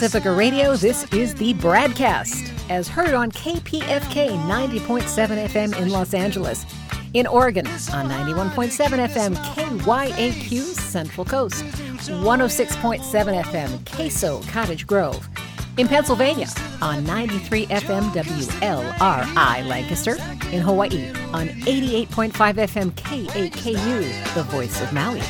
[0.00, 5.02] Pacifica Radio, this is the BradCast, as heard on KPFK 90.7
[5.46, 6.64] FM in Los Angeles.
[7.12, 8.72] In Oregon, on 91.7
[9.10, 15.28] FM KYAQ Central Coast, 106.7 FM Queso Cottage Grove.
[15.76, 16.46] In Pennsylvania,
[16.80, 20.14] on 93 FM WLRI Lancaster.
[20.50, 25.20] In Hawaii, on 88.5 FM KAKU, the voice of Maui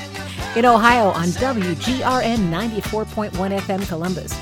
[0.56, 4.32] in Ohio on WGRN 94.1 FM Columbus,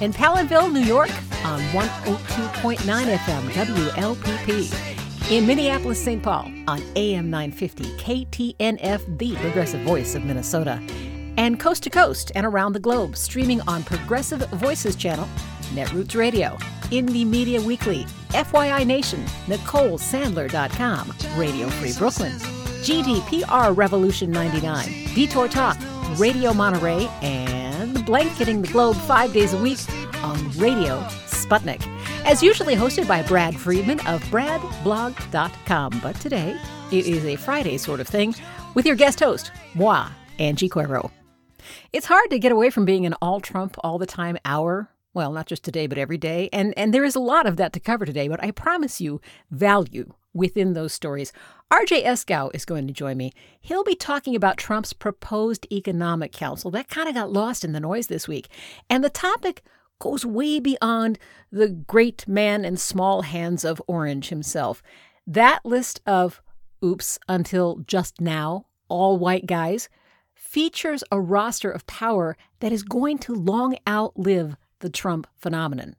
[0.00, 1.10] in Palenville, New York
[1.44, 6.22] on 102.9 FM WLPP, in Minneapolis, St.
[6.22, 10.80] Paul on AM 950 KTNF, the progressive voice of Minnesota,
[11.36, 15.28] and coast to coast and around the globe, streaming on Progressive Voices channel,
[15.74, 16.56] Netroots Radio,
[16.90, 22.32] Indie Media Weekly, FYI Nation, NicoleSandler.com, Radio Free Brooklyn.
[22.78, 25.76] GDPR Revolution 99, Detour Talk,
[26.16, 27.57] Radio Monterey, and
[27.94, 29.78] Blanketing the Globe five days a week
[30.22, 31.86] on Radio Sputnik.
[32.24, 36.00] As usually hosted by Brad Friedman of BradBlog.com.
[36.02, 36.58] But today,
[36.90, 38.34] it is a Friday sort of thing
[38.74, 40.08] with your guest host, moi,
[40.38, 41.10] Angie Coiro.
[41.92, 44.90] It's hard to get away from being an all Trump all the time hour.
[45.14, 46.48] Well, not just today, but every day.
[46.52, 49.20] And, and there is a lot of that to cover today, but I promise you
[49.50, 51.32] value within those stories.
[51.72, 53.32] RJ Eskow is going to join me.
[53.60, 56.70] He'll be talking about Trump's proposed economic council.
[56.70, 58.48] That kind of got lost in the noise this week.
[58.88, 59.62] And the topic
[59.98, 61.18] goes way beyond
[61.50, 64.82] the great man and small hands of Orange himself.
[65.26, 66.40] That list of,
[66.84, 69.88] oops, until just now, all white guys
[70.34, 75.96] features a roster of power that is going to long outlive the Trump phenomenon.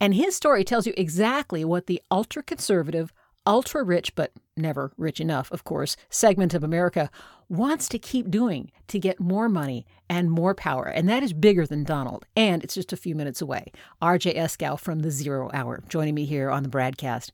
[0.00, 3.12] And his story tells you exactly what the ultra conservative,
[3.46, 7.10] ultra rich, but never rich enough, of course, segment of America
[7.48, 10.84] wants to keep doing to get more money and more power.
[10.86, 12.26] And that is bigger than Donald.
[12.36, 13.72] And it's just a few minutes away.
[14.02, 17.30] RJ Eskow from the Zero Hour joining me here on the BradCast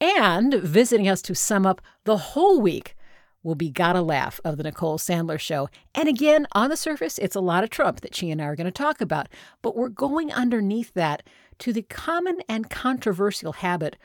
[0.00, 2.96] And visiting us to sum up the whole week
[3.46, 5.70] will be Gotta Laffy of the Nicole Sandler Show.
[5.94, 8.56] And again, on the surface, it's a lot of Trump that she and I are
[8.56, 9.28] going to talk about.
[9.62, 11.22] But we're going underneath that
[11.60, 13.96] to the common and controversial habit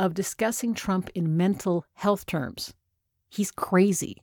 [0.00, 2.74] of discussing Trump in mental health terms.
[3.28, 4.20] He's crazy.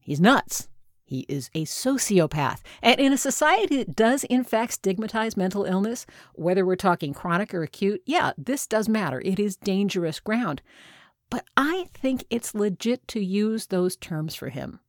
[0.00, 0.68] He's nuts.
[1.04, 2.60] He is a sociopath.
[2.82, 7.54] And in a society that does, in fact, stigmatize mental illness, whether we're talking chronic
[7.54, 9.22] or acute, yeah, this does matter.
[9.24, 10.60] It is dangerous ground.
[11.30, 14.80] But I think it's legit to use those terms for him.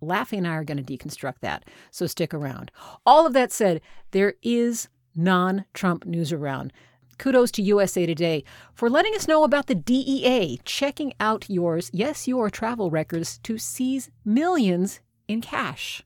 [0.00, 2.70] Laffy and I are going to deconstruct that, so stick around.
[3.04, 3.80] All of that said,
[4.12, 6.72] there is non Trump news around.
[7.18, 12.28] Kudos to USA Today for letting us know about the DEA checking out yours, yes,
[12.28, 16.02] your travel records to seize millions in cash.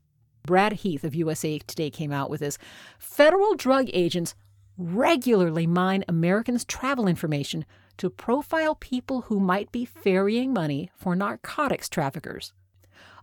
[0.47, 2.57] Brad Heath of USA Today came out with this.
[2.99, 4.35] Federal drug agents
[4.79, 7.67] regularly mine Americans' travel information
[7.99, 12.53] to profile people who might be ferrying money for narcotics traffickers.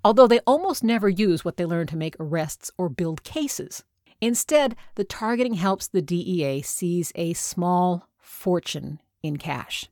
[0.03, 3.83] Although they almost never use what they learn to make arrests or build cases.
[4.21, 9.85] Instead, the targeting helps the DEA seize a small fortune in cash.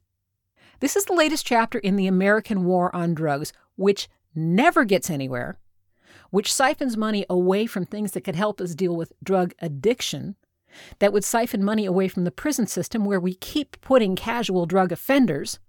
[0.79, 5.57] This is the latest chapter in the American war on drugs, which never gets anywhere,
[6.29, 10.35] which siphons money away from things that could help us deal with drug addiction,
[10.99, 14.91] that would siphon money away from the prison system where we keep putting casual drug
[14.91, 15.59] offenders.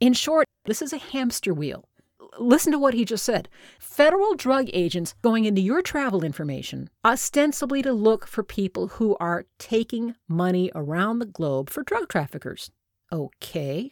[0.00, 1.88] In short, this is a hamster wheel
[2.38, 3.48] listen to what he just said.
[3.78, 9.46] Federal drug agents going into your travel information, ostensibly to look for people who are
[9.58, 12.70] taking money around the globe for drug traffickers.
[13.12, 13.90] Okay.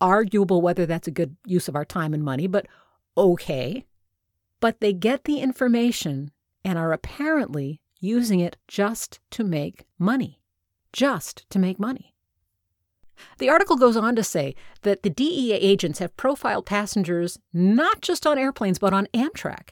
[0.00, 2.66] Arguable whether that's a good use of our time and money, but
[3.16, 3.84] okay.
[4.60, 6.30] But they get the information
[6.64, 10.40] and are apparently using it just to make money.
[10.92, 12.14] Just to make money.
[13.38, 18.26] The article goes on to say that the DEA agents have profiled passengers not just
[18.26, 19.70] on airplanes, but on Amtrak.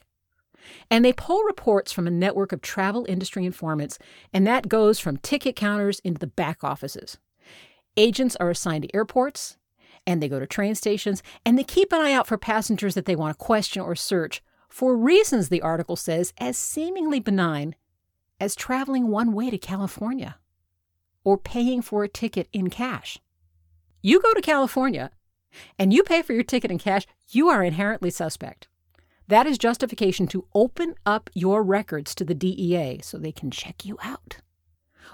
[0.89, 3.99] And they pull reports from a network of travel industry informants,
[4.33, 7.17] and that goes from ticket counters into the back offices.
[7.97, 9.57] Agents are assigned to airports,
[10.07, 13.05] and they go to train stations, and they keep an eye out for passengers that
[13.05, 14.41] they want to question or search
[14.73, 17.75] for reasons, the article says, as seemingly benign
[18.39, 20.37] as traveling one way to California
[21.23, 23.19] or paying for a ticket in cash.
[24.01, 25.11] You go to California
[25.79, 28.67] and you pay for your ticket in cash, you are inherently suspect.
[29.27, 33.85] That is justification to open up your records to the DEA so they can check
[33.85, 34.37] you out.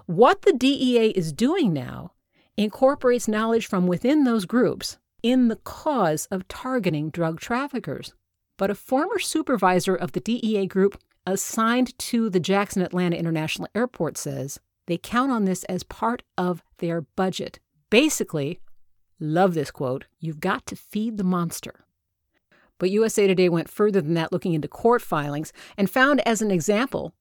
[0.05, 2.13] What the DEA is doing now
[2.57, 8.13] incorporates knowledge from within those groups in the cause of targeting drug traffickers.
[8.57, 14.17] But a former supervisor of the DEA group assigned to the Jackson Atlanta International Airport
[14.17, 17.59] says They count on this as part of their budget.
[17.89, 18.59] Basically,
[19.19, 21.85] love this quote you've got to feed the monster.
[22.77, 26.49] But USA Today went further than that, looking into court filings, and found as an
[26.49, 27.13] example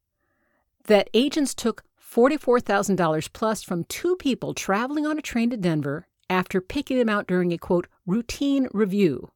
[0.84, 6.60] that agents took $44,000 plus from two people traveling on a train to Denver after
[6.60, 9.30] picking them out during a quote, routine review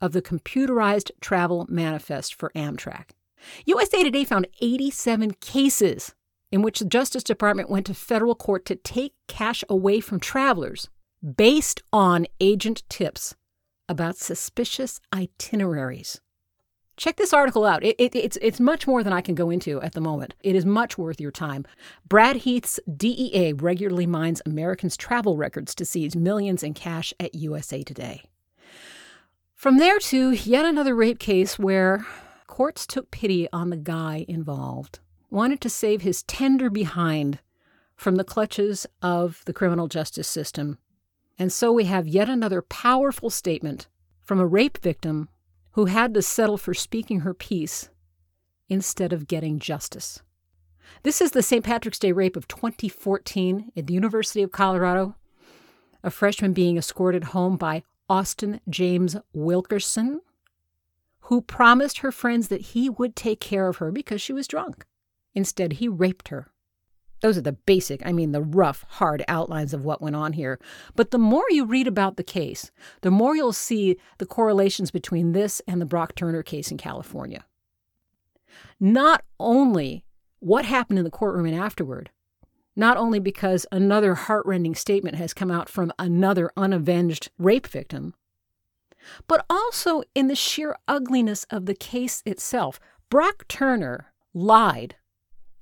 [0.00, 3.10] of the computerized travel manifest for Amtrak.
[3.64, 6.14] USA Today found 87 cases
[6.52, 10.88] in which the Justice Department went to federal court to take cash away from travelers
[11.36, 13.34] based on agent tips
[13.88, 16.20] about suspicious itineraries.
[16.96, 17.84] Check this article out.
[17.84, 20.34] It, it, it's, it's much more than I can go into at the moment.
[20.42, 21.66] It is much worth your time.
[22.08, 27.82] Brad Heath's DEA regularly mines Americans' travel records to seize millions in cash at USA
[27.82, 28.22] Today.
[29.54, 32.06] From there to yet another rape case where
[32.46, 35.00] courts took pity on the guy involved,
[35.30, 37.40] wanted to save his tender behind
[37.96, 40.78] from the clutches of the criminal justice system.
[41.38, 43.88] And so we have yet another powerful statement
[44.22, 45.28] from a rape victim
[45.72, 47.90] who had to settle for speaking her piece
[48.68, 50.22] instead of getting justice.
[51.02, 51.64] This is the St.
[51.64, 55.16] Patrick's Day rape of 2014 at the University of Colorado.
[56.02, 60.20] A freshman being escorted home by Austin James Wilkerson,
[61.26, 64.84] who promised her friends that he would take care of her because she was drunk.
[65.34, 66.52] Instead, he raped her.
[67.20, 70.60] Those are the basic, I mean, the rough, hard outlines of what went on here.
[70.94, 72.70] But the more you read about the case,
[73.00, 77.44] the more you'll see the correlations between this and the Brock Turner case in California.
[78.78, 80.04] Not only
[80.38, 82.10] what happened in the courtroom and afterward,
[82.76, 88.14] not only because another heartrending statement has come out from another unavenged rape victim,
[89.26, 92.80] but also in the sheer ugliness of the case itself.
[93.10, 94.96] Brock Turner lied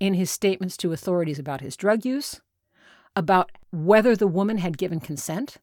[0.01, 2.41] in his statements to authorities about his drug use,
[3.17, 5.59] about whether the woman had given consent,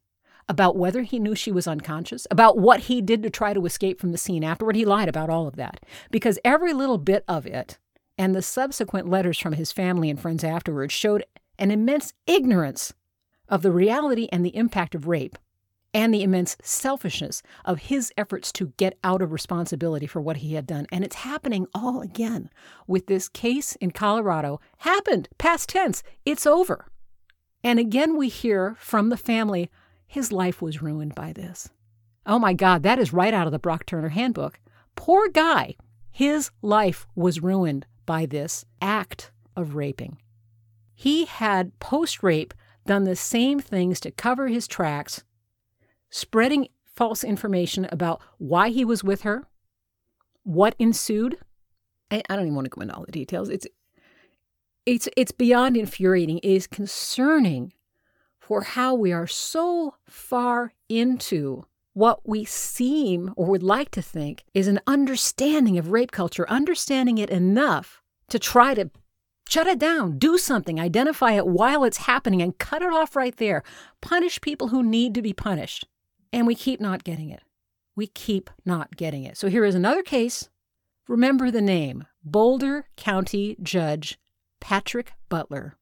[0.48, 4.00] about whether he knew she was unconscious, about what he did to try to escape
[4.00, 4.76] from the scene afterward.
[4.76, 5.80] He lied about all of that
[6.10, 7.78] because every little bit of it
[8.18, 11.24] and the subsequent letters from his family and friends afterwards showed
[11.58, 12.94] an immense ignorance
[13.48, 15.38] of the reality and the impact of rape
[15.94, 20.54] and the immense selfishness of his efforts to get out of responsibility for what he
[20.54, 20.88] had done.
[20.92, 22.50] And it's happening all again
[22.88, 24.60] with this case in Colorado.
[24.80, 26.88] Happened, past tense, it's over.
[27.64, 29.70] And again, we hear from the family
[30.08, 31.70] his life was ruined by this.
[32.26, 34.60] Oh my God, that is right out of the Brock Turner handbook.
[34.96, 35.76] Poor guy,
[36.12, 40.18] his life was ruined by this act of raping.
[40.94, 42.54] He had post rape
[42.86, 45.24] done the same things to cover his tracks
[46.12, 49.48] spreading false information about why he was with her,
[50.44, 51.38] what ensued.
[52.12, 53.50] I, I don't even want to go into all the details.
[53.50, 53.66] It's
[54.86, 56.38] it's it's beyond infuriating.
[56.40, 57.74] It is concerning
[58.40, 64.44] for how we are so far into what we seem or would like to think
[64.54, 68.90] is an understanding of rape culture, understanding it enough to try to
[69.50, 73.36] shut it down, do something, identify it while it's happening, and cut it off right
[73.36, 73.64] there.
[74.00, 75.86] Punish people who need to be punished.
[76.34, 77.44] And we keep not getting it.
[77.96, 79.38] We keep not getting it.
[79.38, 80.50] So here is another case.
[81.08, 84.18] Remember the name Boulder County Judge
[84.60, 85.76] Patrick Butler,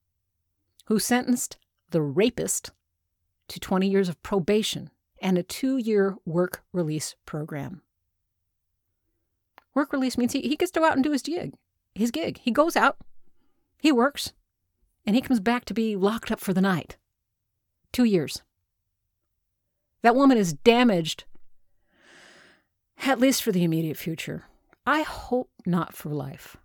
[0.86, 1.58] who sentenced
[1.92, 2.72] the rapist
[3.50, 4.90] to 20 years of probation
[5.22, 7.82] and a two year work release program.
[9.76, 11.54] Work release means he, he gets to go out and do his gig.
[11.94, 12.40] His gig.
[12.40, 12.98] He goes out,
[13.78, 14.34] he works,
[15.06, 16.98] and he comes back to be locked up for the night.
[17.92, 18.42] Two years.
[20.02, 21.26] That woman is damaged,
[23.06, 24.46] at least for the immediate future.
[24.86, 26.58] I hope not for life.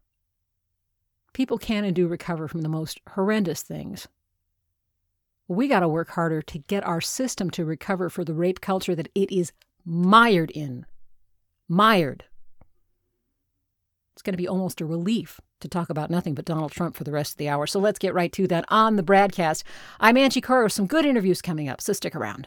[1.33, 4.07] People can and do recover from the most horrendous things.
[5.49, 8.95] We got to work harder to get our system to recover for the rape culture
[8.95, 9.53] that it is
[9.85, 10.87] mired in.
[11.69, 12.25] Mired.
[14.15, 17.03] It's going to be almost a relief to talk about nothing but Donald Trump for
[17.03, 17.67] the rest of the hour.
[17.67, 19.65] So let's get right to that on the BradCast.
[19.99, 20.71] I'm Angie Coiro.
[20.71, 22.47] Some good interviews coming up, so stick around.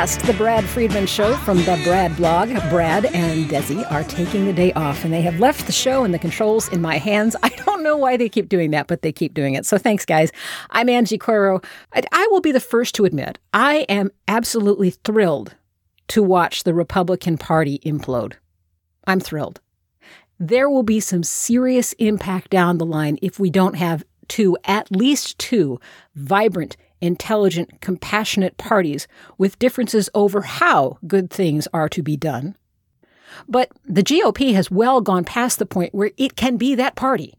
[0.00, 2.48] The Brad Friedman Show from the Brad blog.
[2.70, 6.14] Brad and Desi are taking the day off, and they have left the show and
[6.14, 7.36] the controls in my hands.
[7.42, 9.66] I don't know why they keep doing that, but they keep doing it.
[9.66, 10.32] So thanks, guys.
[10.70, 11.62] I'm Angie Coiro.
[11.92, 15.54] I, I will be the first to admit I am absolutely thrilled
[16.08, 18.36] to watch the Republican Party implode.
[19.06, 19.60] I'm thrilled.
[20.38, 24.90] There will be some serious impact down the line if we don't have two, at
[24.90, 25.78] least two,
[26.14, 29.06] vibrant, intelligent, compassionate parties
[29.38, 32.56] with differences over how good things are to be done.
[33.48, 37.34] But the GOP has well gone past the point where it can be that party.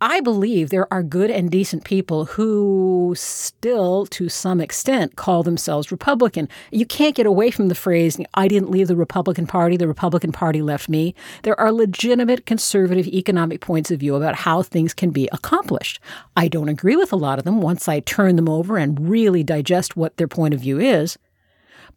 [0.00, 5.90] I believe there are good and decent people who still, to some extent, call themselves
[5.90, 6.48] Republican.
[6.70, 10.30] You can't get away from the phrase, I didn't leave the Republican Party, the Republican
[10.30, 11.16] Party left me.
[11.42, 16.00] There are legitimate conservative economic points of view about how things can be accomplished.
[16.36, 19.42] I don't agree with a lot of them once I turn them over and really
[19.42, 21.18] digest what their point of view is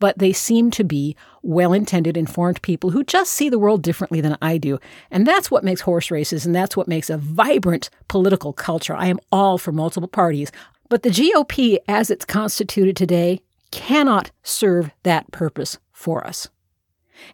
[0.01, 4.19] but they seem to be well intended, informed people who just see the world differently
[4.19, 4.79] than I do.
[5.11, 8.95] And that's what makes horse races, and that's what makes a vibrant political culture.
[8.95, 10.51] I am all for multiple parties.
[10.89, 16.49] But the GOP, as it's constituted today, cannot serve that purpose for us.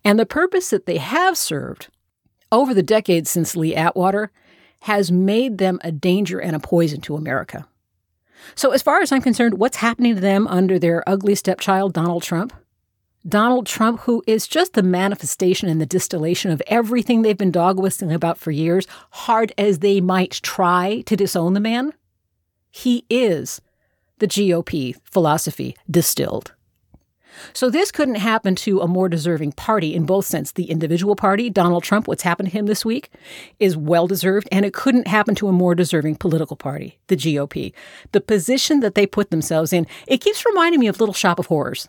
[0.03, 1.87] And the purpose that they have served
[2.51, 4.29] over the decades since Lee Atwater
[4.81, 7.65] has made them a danger and a poison to America.
[8.55, 12.23] So, as far as I'm concerned, what's happening to them under their ugly stepchild, Donald
[12.23, 12.53] Trump?
[13.27, 17.79] Donald Trump, who is just the manifestation and the distillation of everything they've been dog
[17.79, 21.93] whistling about for years, hard as they might try to disown the man,
[22.71, 23.59] he is
[24.19, 26.53] the GOP philosophy distilled.
[27.53, 30.51] So this couldn't happen to a more deserving party in both sense.
[30.51, 33.11] The individual party, Donald Trump, what's happened to him this week
[33.59, 37.73] is well deserved, and it couldn't happen to a more deserving political party, the GOP.
[38.11, 41.47] The position that they put themselves in, it keeps reminding me of Little Shop of
[41.47, 41.87] Horrors.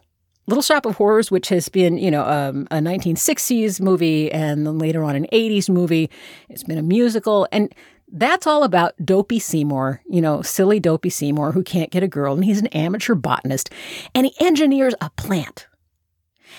[0.49, 4.78] Little Shop of Horrors, which has been, you know, um, a 1960s movie and then
[4.78, 6.09] later on an 80s movie.
[6.49, 7.47] It's been a musical.
[7.52, 7.75] And
[8.12, 12.35] that's all about Dopey Seymour, you know, silly Dopey Seymour who can't get a girl,
[12.35, 13.71] and he's an amateur botanist,
[14.15, 15.67] and he engineers a plant.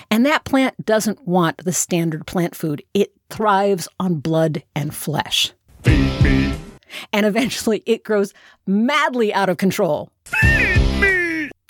[0.10, 5.52] And that plant doesn't want the standard plant food, it thrives on blood and flesh.
[5.86, 8.34] And eventually it grows
[8.66, 10.12] madly out of control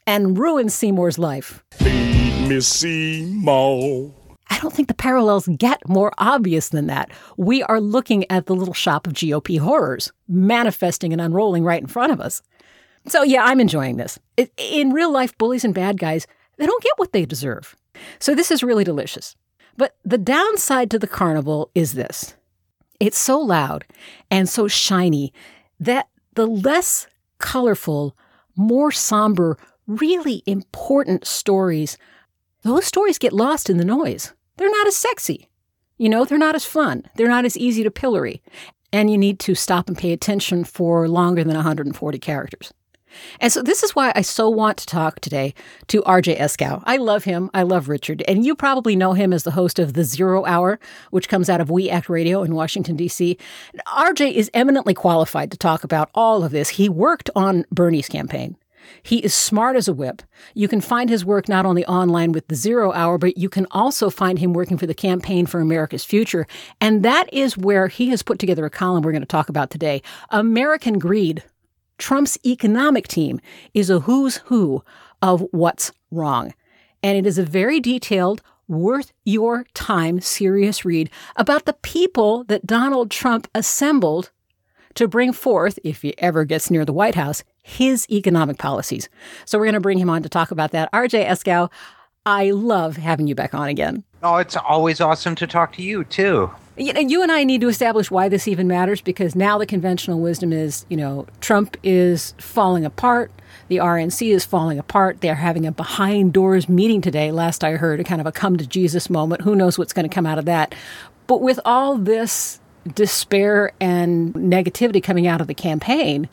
[0.07, 1.63] and ruins Seymour's life.
[1.71, 4.11] Feed me Seymour.
[4.49, 7.11] I don't think the parallels get more obvious than that.
[7.37, 11.87] We are looking at the little shop of GOP horrors manifesting and unrolling right in
[11.87, 12.41] front of us.
[13.07, 14.19] So, yeah, I'm enjoying this.
[14.57, 16.27] In real life, bullies and bad guys,
[16.57, 17.75] they don't get what they deserve.
[18.19, 19.35] So, this is really delicious.
[19.77, 22.35] But the downside to the carnival is this
[22.99, 23.85] it's so loud
[24.29, 25.33] and so shiny
[25.79, 28.17] that the less colorful,
[28.55, 31.97] more somber, really important stories,
[32.63, 34.33] those stories get lost in the noise.
[34.59, 35.47] They're not as sexy.
[35.97, 37.05] You know, they're not as fun.
[37.15, 38.41] They're not as easy to pillory.
[38.91, 42.73] And you need to stop and pay attention for longer than 140 characters.
[43.39, 45.53] And so this is why I so want to talk today
[45.87, 46.83] to RJ Eskow.
[46.85, 47.49] I love him.
[47.53, 48.21] I love Richard.
[48.27, 50.77] And you probably know him as the host of The Zero Hour,
[51.11, 53.37] which comes out of We Act Radio in Washington, D.C.
[53.87, 56.69] RJ is eminently qualified to talk about all of this.
[56.69, 58.57] He worked on Bernie's campaign.
[59.03, 60.21] He is smart as a whip.
[60.53, 63.67] You can find his work not only online with the Zero Hour, but you can
[63.71, 66.47] also find him working for the Campaign for America's Future.
[66.79, 69.69] And that is where he has put together a column we're going to talk about
[69.69, 71.43] today American Greed.
[71.97, 73.41] Trump's economic team
[73.73, 74.83] is a who's who
[75.21, 76.53] of what's wrong.
[77.03, 82.65] And it is a very detailed, worth your time serious read about the people that
[82.65, 84.31] Donald Trump assembled
[84.95, 89.09] to bring forth, if he ever gets near the White House, his economic policies.
[89.45, 90.91] So we're going to bring him on to talk about that.
[90.91, 91.69] RJ Eskow,
[92.25, 94.03] I love having you back on again.
[94.23, 96.51] Oh, it's always awesome to talk to you too.
[96.77, 99.65] You, know, you and I need to establish why this even matters because now the
[99.65, 103.31] conventional wisdom is, you know, Trump is falling apart.
[103.67, 105.21] The RNC is falling apart.
[105.21, 108.57] They're having a behind doors meeting today, last I heard, a kind of a come
[108.57, 109.41] to Jesus moment.
[109.41, 110.73] Who knows what's going to come out of that?
[111.27, 112.59] But with all this
[112.95, 116.29] despair and negativity coming out of the campaign,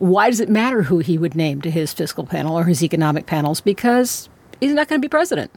[0.00, 3.26] why does it matter who he would name to his fiscal panel or his economic
[3.26, 3.60] panels?
[3.60, 5.50] Because he's not going to be president.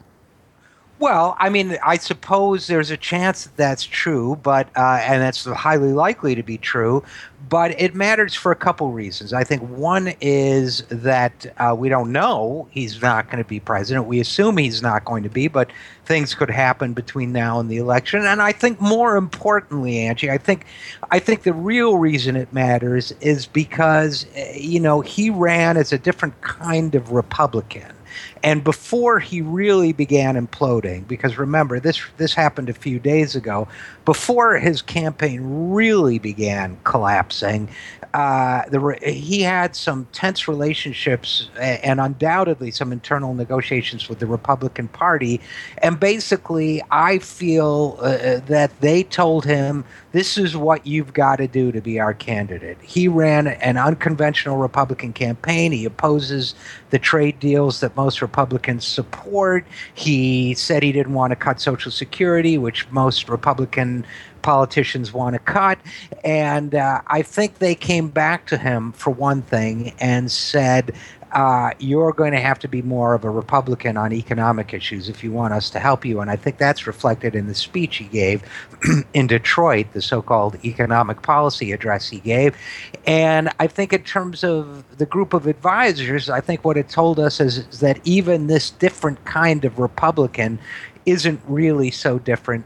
[1.00, 5.44] Well, I mean, I suppose there's a chance that that's true, but uh, and that's
[5.44, 7.02] highly likely to be true.
[7.48, 9.32] But it matters for a couple reasons.
[9.32, 14.06] I think one is that uh, we don't know he's not going to be president.
[14.06, 15.70] We assume he's not going to be, but
[16.06, 18.24] things could happen between now and the election.
[18.24, 20.64] And I think more importantly, Angie, I think
[21.10, 25.92] I think the real reason it matters is because uh, you know he ran as
[25.92, 27.93] a different kind of Republican.
[28.42, 33.68] And before he really began imploding, because remember this this happened a few days ago,
[34.04, 35.40] before his campaign
[35.72, 37.68] really began collapsing,
[38.14, 44.88] uh, the, he had some tense relationships and undoubtedly some internal negotiations with the Republican
[44.88, 45.40] Party.
[45.78, 51.48] And basically, I feel uh, that they told him, this is what you've got to
[51.48, 52.78] do to be our candidate.
[52.80, 55.72] He ran an unconventional Republican campaign.
[55.72, 56.54] He opposes
[56.90, 59.66] the trade deals that most Republicans support.
[59.92, 64.06] He said he didn't want to cut Social Security, which most Republican
[64.42, 65.80] politicians want to cut.
[66.22, 70.94] And uh, I think they came back to him for one thing and said,
[71.34, 75.24] uh, you're going to have to be more of a Republican on economic issues if
[75.24, 76.20] you want us to help you.
[76.20, 78.42] And I think that's reflected in the speech he gave
[79.14, 82.56] in Detroit, the so called economic policy address he gave.
[83.04, 87.18] And I think, in terms of the group of advisors, I think what it told
[87.18, 90.60] us is, is that even this different kind of Republican
[91.04, 92.64] isn't really so different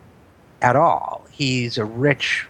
[0.61, 1.27] at all.
[1.31, 2.47] He's a rich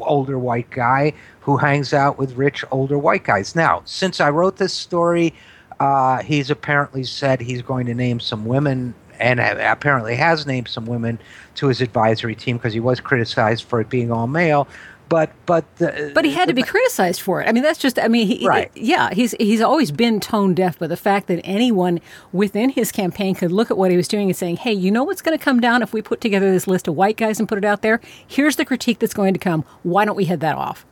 [0.00, 3.54] older white guy who hangs out with rich older white guys.
[3.56, 5.34] Now, since I wrote this story,
[5.82, 10.86] uh, he's apparently said he's going to name some women and apparently has named some
[10.86, 11.18] women
[11.56, 14.68] to his advisory team because he was criticized for it being all male
[15.08, 17.46] but but the, but he had to be criticized for it.
[17.46, 17.98] I mean, that's just.
[17.98, 18.70] I mean, he, right.
[18.74, 20.78] yeah, he's he's always been tone deaf.
[20.78, 22.00] But the fact that anyone
[22.32, 25.04] within his campaign could look at what he was doing and saying, "Hey, you know
[25.04, 27.46] what's going to come down if we put together this list of white guys and
[27.46, 28.00] put it out there?
[28.26, 29.66] Here's the critique that's going to come.
[29.82, 30.86] Why don't we head that off?"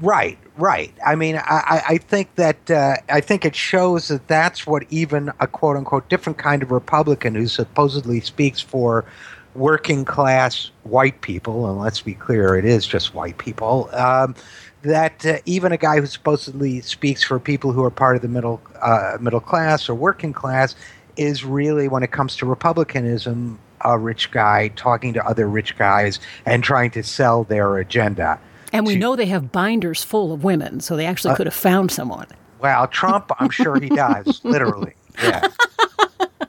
[0.00, 0.92] Right, right.
[1.04, 5.32] I mean, I, I think that uh, I think it shows that that's what even
[5.40, 9.06] a quote unquote different kind of Republican who supposedly speaks for
[9.54, 13.88] working class white people, and let's be clear, it is just white people.
[13.92, 14.34] Um,
[14.82, 18.28] that uh, even a guy who supposedly speaks for people who are part of the
[18.28, 20.76] middle uh, middle class or working class
[21.16, 26.20] is really, when it comes to republicanism, a rich guy talking to other rich guys
[26.44, 28.38] and trying to sell their agenda.
[28.72, 31.46] And we to, know they have binders full of women, so they actually uh, could
[31.46, 32.26] have found someone.
[32.60, 34.94] Well, Trump, I'm sure he does, literally.
[35.22, 35.48] Yeah.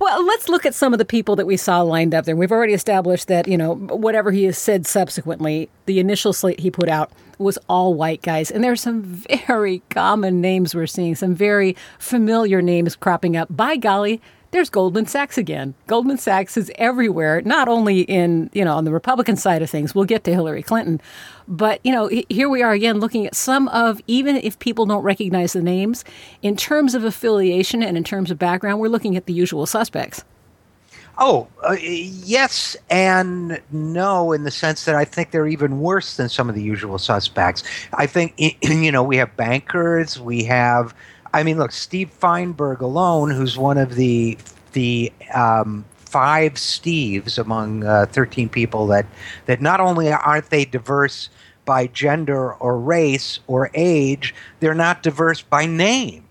[0.00, 2.36] Well, let's look at some of the people that we saw lined up there.
[2.36, 6.70] We've already established that, you know, whatever he has said subsequently, the initial slate he
[6.70, 8.50] put out was all white guys.
[8.50, 13.48] And there's some very common names we're seeing, some very familiar names cropping up.
[13.50, 15.74] By golly, there's Goldman Sachs again.
[15.86, 19.94] Goldman Sachs is everywhere, not only in, you know, on the Republican side of things.
[19.94, 21.00] We'll get to Hillary Clinton.
[21.46, 25.02] But, you know, here we are again looking at some of, even if people don't
[25.02, 26.04] recognize the names,
[26.42, 30.24] in terms of affiliation and in terms of background, we're looking at the usual suspects.
[31.20, 36.28] Oh, uh, yes and no, in the sense that I think they're even worse than
[36.28, 37.64] some of the usual suspects.
[37.94, 40.94] I think, you know, we have bankers, we have
[41.32, 44.38] I mean, look, Steve Feinberg alone, who's one of the
[44.72, 49.06] the um, five Steves among uh, 13 people that
[49.46, 51.28] that not only aren't they diverse
[51.64, 56.27] by gender or race or age, they're not diverse by name.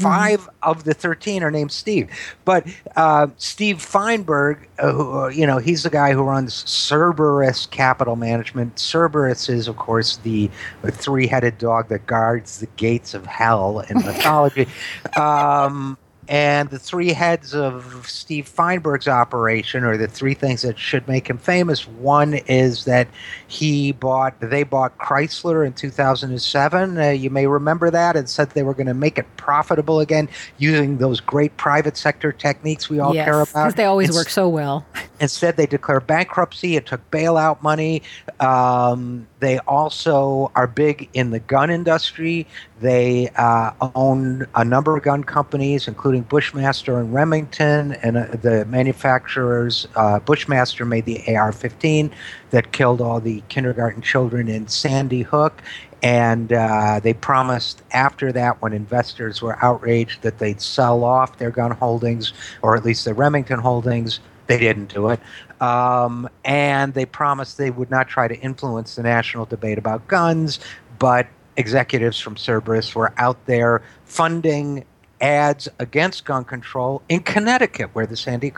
[0.00, 0.50] 5 mm-hmm.
[0.62, 2.10] of the 13 are named Steve.
[2.44, 7.66] But uh, Steve Feinberg, uh, who, uh, you know, he's the guy who runs Cerberus
[7.66, 8.78] Capital Management.
[8.78, 10.50] Cerberus is, of course, the,
[10.82, 14.66] the three headed dog that guards the gates of hell in mythology.
[15.16, 15.98] um,
[16.30, 21.28] and the three heads of Steve Feinberg's operation, or the three things that should make
[21.28, 23.08] him famous, one is that
[23.48, 26.98] he bought, they bought Chrysler in 2007.
[26.98, 30.28] Uh, you may remember that, and said they were going to make it profitable again
[30.56, 33.64] using those great private sector techniques we all yes, care about.
[33.64, 34.86] Because they always it's, work so well.
[35.20, 36.76] Instead, they declare bankruptcy.
[36.76, 38.02] It took bailout money.
[38.40, 42.46] Um, they also are big in the gun industry.
[42.80, 47.92] They uh, own a number of gun companies, including Bushmaster and Remington.
[48.02, 52.10] And uh, the manufacturers, uh, Bushmaster made the AR 15
[52.50, 55.62] that killed all the kindergarten children in Sandy Hook.
[56.02, 61.50] And uh, they promised after that, when investors were outraged, that they'd sell off their
[61.50, 64.20] gun holdings, or at least the Remington holdings.
[64.50, 65.20] They didn't do it.
[65.62, 70.58] Um, and they promised they would not try to influence the national debate about guns,
[70.98, 74.84] but executives from Cerberus were out there funding
[75.20, 78.52] ads against gun control in Connecticut, where the Sandy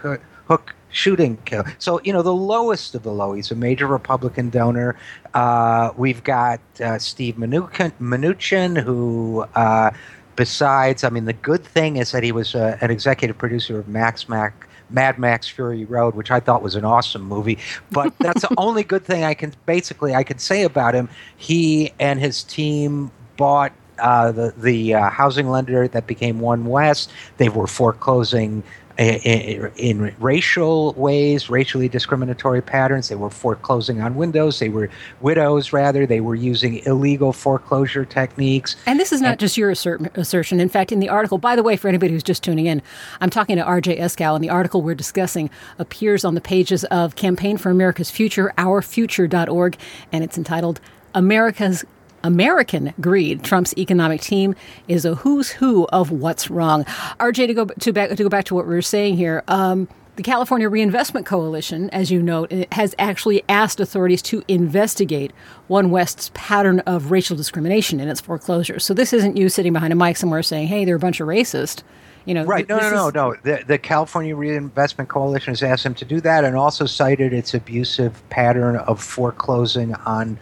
[0.47, 1.67] Hook shooting killed.
[1.79, 3.35] So, you know, the lowest of the low.
[3.35, 4.97] He's a major Republican donor.
[5.35, 9.45] Uh, we've got uh, Steve Mnuchin, Mnuchin who.
[9.55, 9.91] Uh,
[10.35, 13.87] Besides, I mean, the good thing is that he was uh, an executive producer of
[13.87, 17.59] Max Mac, Mad Max Fury Road, which I thought was an awesome movie.
[17.91, 21.09] But that's the only good thing I can basically I can say about him.
[21.37, 27.11] He and his team bought uh, the the uh, housing lender that became One West.
[27.37, 28.63] They were foreclosing
[29.03, 33.09] in, in racial ways, racially discriminatory patterns.
[33.09, 34.59] They were foreclosing on windows.
[34.59, 36.07] They were widows, rather.
[36.07, 38.77] They were using illegal foreclosure techniques.
[38.87, 40.61] And this is not just your assert- assertion.
[40.61, 42.83] In fact, in the article, by the way, for anybody who's just tuning in,
[43.21, 47.17] I'm talking to RJ Eskow, and the article we're discussing appears on the pages of
[47.17, 49.77] Campaign for America's Future, ourfuture.org,
[50.13, 50.81] and it's entitled
[51.15, 51.85] America's
[52.25, 53.43] American greed.
[53.43, 54.55] Trump's economic team
[54.89, 56.85] is a who's who of what's wrong.
[57.21, 59.43] RJ, to go to back to go back to what we were saying here.
[59.49, 65.33] Um, the California Reinvestment Coalition, as you note, has actually asked authorities to investigate
[65.69, 68.85] One West's pattern of racial discrimination in its foreclosures.
[68.85, 71.29] So this isn't you sitting behind a mic somewhere saying, "Hey, they're a bunch of
[71.29, 71.83] racist."
[72.25, 72.69] You know, Right.
[72.69, 73.37] No, no, no, no.
[73.43, 77.53] The, the California Reinvestment Coalition has asked them to do that and also cited its
[77.55, 80.39] abusive pattern of foreclosing on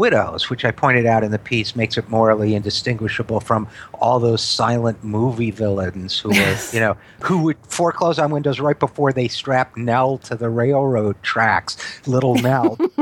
[0.00, 4.42] widows, which I pointed out in the piece makes it morally indistinguishable from all those
[4.42, 9.28] silent movie villains who were, you know, who would foreclose on windows right before they
[9.28, 11.76] strapped Nell to the railroad tracks,
[12.08, 12.78] little Nell.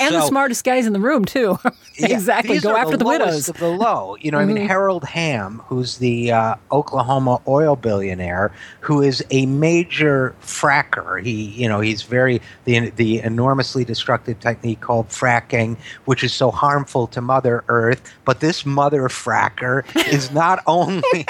[0.00, 1.58] and the smartest guys in the room too.
[1.98, 2.58] Yeah, exactly.
[2.60, 3.48] Go after the, lowest widows.
[3.50, 4.16] Of the low.
[4.20, 9.44] You know, I mean, Harold Hamm, who's the uh, Oklahoma oil billionaire, who is a
[9.44, 11.22] major fracker.
[11.22, 16.50] He, you know, he's very the the enormously destructive technique called fracking, which is so
[16.50, 18.14] harmful to Mother Earth.
[18.24, 21.26] But this mother fracker is not only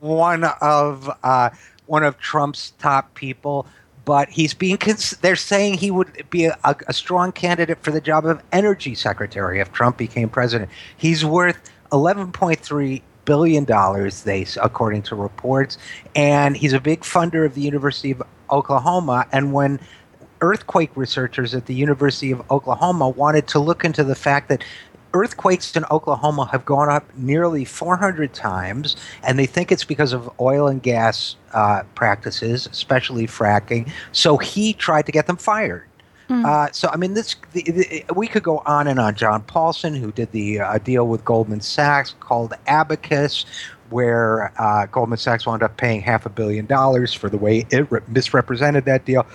[0.00, 1.48] one of uh,
[1.86, 3.66] one of Trump's top people
[4.04, 7.92] but he's being cons- they're saying he would be a, a, a strong candidate for
[7.92, 10.68] the job of energy secretary if Trump became president.
[10.96, 15.78] He's worth 11.3 billion dollars they according to reports
[16.16, 19.78] and he's a big funder of the University of Oklahoma and when
[20.42, 24.62] earthquake researchers at the University of Oklahoma wanted to look into the fact that
[25.14, 30.30] earthquakes in Oklahoma have gone up nearly 400 times, and they think it's because of
[30.40, 33.90] oil and gas uh, practices, especially fracking.
[34.12, 35.86] So he tried to get them fired.
[36.46, 39.14] Uh, so I mean, this the, the, we could go on and on.
[39.14, 43.44] John Paulson, who did the uh, deal with Goldman Sachs, called Abacus,
[43.92, 47.90] where uh, Goldman Sachs wound up paying half a billion dollars for the way it
[47.90, 49.26] re- misrepresented that deal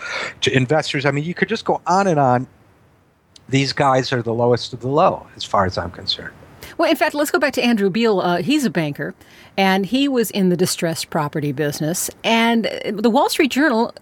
[0.42, 1.06] to investors.
[1.06, 2.48] I mean, you could just go on and on.
[3.50, 6.34] These guys are the lowest of the low, as far as I'm concerned.
[6.78, 8.20] Well, in fact, let's go back to Andrew Beal.
[8.20, 9.16] Uh, he's a banker,
[9.58, 12.10] and he was in the distressed property business.
[12.24, 13.94] And uh, the Wall Street Journal,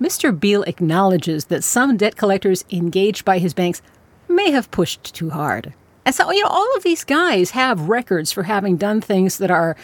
[0.00, 0.38] Mr.
[0.38, 3.82] Beal acknowledges that some debt collectors engaged by his banks
[4.28, 5.74] may have pushed too hard.
[6.06, 9.50] And so, you know, all of these guys have records for having done things that
[9.50, 9.76] are,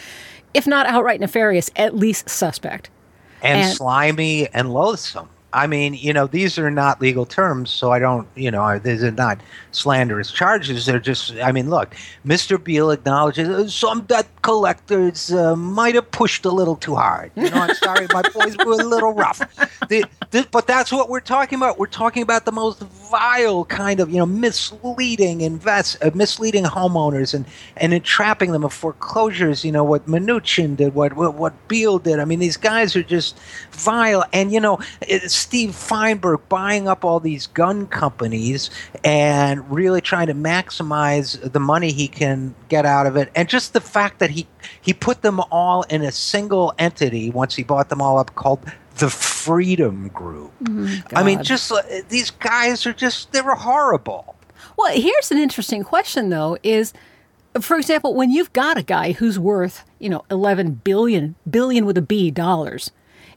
[0.53, 2.89] if not outright nefarious, at least suspect.
[3.41, 5.29] and, And- slimy and loathsome.
[5.53, 9.03] I mean, you know, these are not legal terms, so I don't, you know, these
[9.03, 9.39] are not
[9.71, 10.85] slanderous charges.
[10.85, 12.61] They're just, I mean, look, Mr.
[12.61, 17.31] Beal acknowledges uh, some debt collectors uh, might have pushed a little too hard.
[17.35, 19.41] You know, I'm sorry, my boys were a little rough.
[20.51, 21.77] But that's what we're talking about.
[21.77, 27.33] We're talking about the most vile kind of, you know, misleading invest, uh, misleading homeowners
[27.33, 29.65] and and entrapping them of foreclosures.
[29.65, 32.19] You know what Mnuchin did, what what, what Beal did.
[32.19, 33.37] I mean, these guys are just
[33.71, 34.23] vile.
[34.31, 34.79] And you know,
[35.41, 38.69] Steve Feinberg buying up all these gun companies
[39.03, 43.31] and really trying to maximize the money he can get out of it.
[43.35, 44.47] And just the fact that he
[44.81, 48.63] he put them all in a single entity once he bought them all up called
[48.97, 50.51] the Freedom Group.
[51.15, 54.35] I mean, just uh, these guys are just they were horrible.
[54.77, 56.93] Well, here's an interesting question, though: is,
[57.59, 61.97] for example, when you've got a guy who's worth, you know, eleven billion billion with
[61.97, 62.91] a B dollars,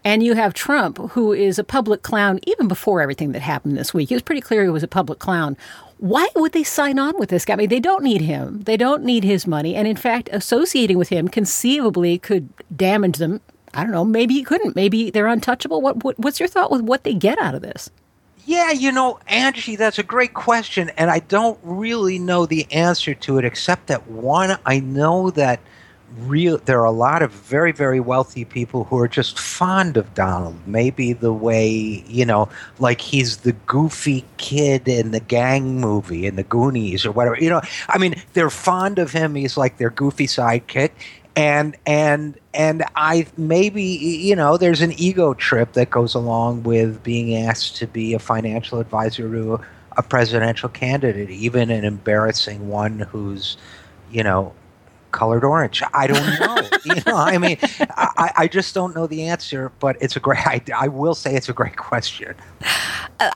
[0.05, 3.95] And you have Trump, who is a public clown even before everything that happened this
[3.95, 4.11] week.
[4.11, 5.57] It was pretty clear he was a public clown.
[5.99, 7.55] Why would they sign on with this guy?
[7.55, 8.61] I mean, they don't need him.
[8.65, 9.75] They don't need his money.
[9.75, 13.41] And in fact, associating with him conceivably could damage them.
[13.73, 14.05] I don't know.
[14.05, 14.77] Maybe he couldn't.
[14.77, 15.81] Maybe they're untouchable.
[15.81, 17.91] What, what What's your thought with what they get out of this?
[18.47, 23.15] Yeah, you know, Angie, that's a great question, and I don't really know the answer
[23.15, 25.61] to it, except that one, I know that
[26.19, 30.15] real there are a lot of very very wealthy people who are just fond of
[30.15, 30.57] Donald.
[30.67, 31.69] Maybe the way
[32.07, 37.13] you know like he's the goofy kid in the gang movie in the Goonies or
[37.13, 39.35] whatever you know I mean they're fond of him.
[39.35, 40.91] He's like their goofy sidekick.
[41.37, 47.03] And and and I maybe you know there's an ego trip that goes along with
[47.03, 49.61] being asked to be a financial advisor to
[49.97, 53.57] a presidential candidate even an embarrassing one who's
[54.13, 54.53] you know
[55.15, 55.83] colored orange.
[55.95, 56.69] I don't know.
[56.85, 57.57] you know, I mean,
[57.97, 59.73] I, I just don't know the answer.
[59.81, 60.47] But it's a great.
[60.47, 62.35] I, I will say it's a great question.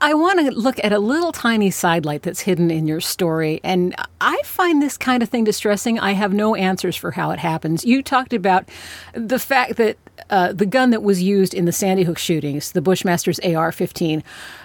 [0.00, 3.60] I want to look at a little tiny sidelight that's hidden in your story.
[3.62, 5.98] And I find this kind of thing distressing.
[5.98, 7.84] I have no answers for how it happens.
[7.84, 8.68] You talked about
[9.12, 9.96] the fact that
[10.30, 14.22] uh, the gun that was used in the Sandy Hook shootings, the Bushmaster's AR 15,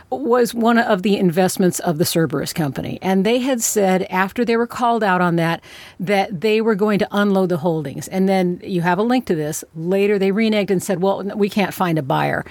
[0.09, 2.99] was one of the investments of the Cerberus company.
[3.01, 5.63] And they had said, after they were called out on that,
[5.99, 8.07] that they were going to unload the holdings.
[8.07, 9.63] And then you have a link to this.
[9.75, 12.45] Later, they reneged and said, well, we can't find a buyer.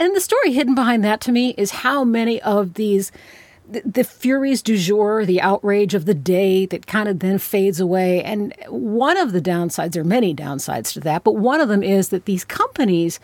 [0.00, 3.12] And the story hidden behind that to me is how many of these.
[3.66, 8.22] The, furies du jour, the outrage of the day that kind of then fades away.
[8.22, 11.82] And one of the downsides, there are many downsides to that, but one of them
[11.82, 13.18] is that these companies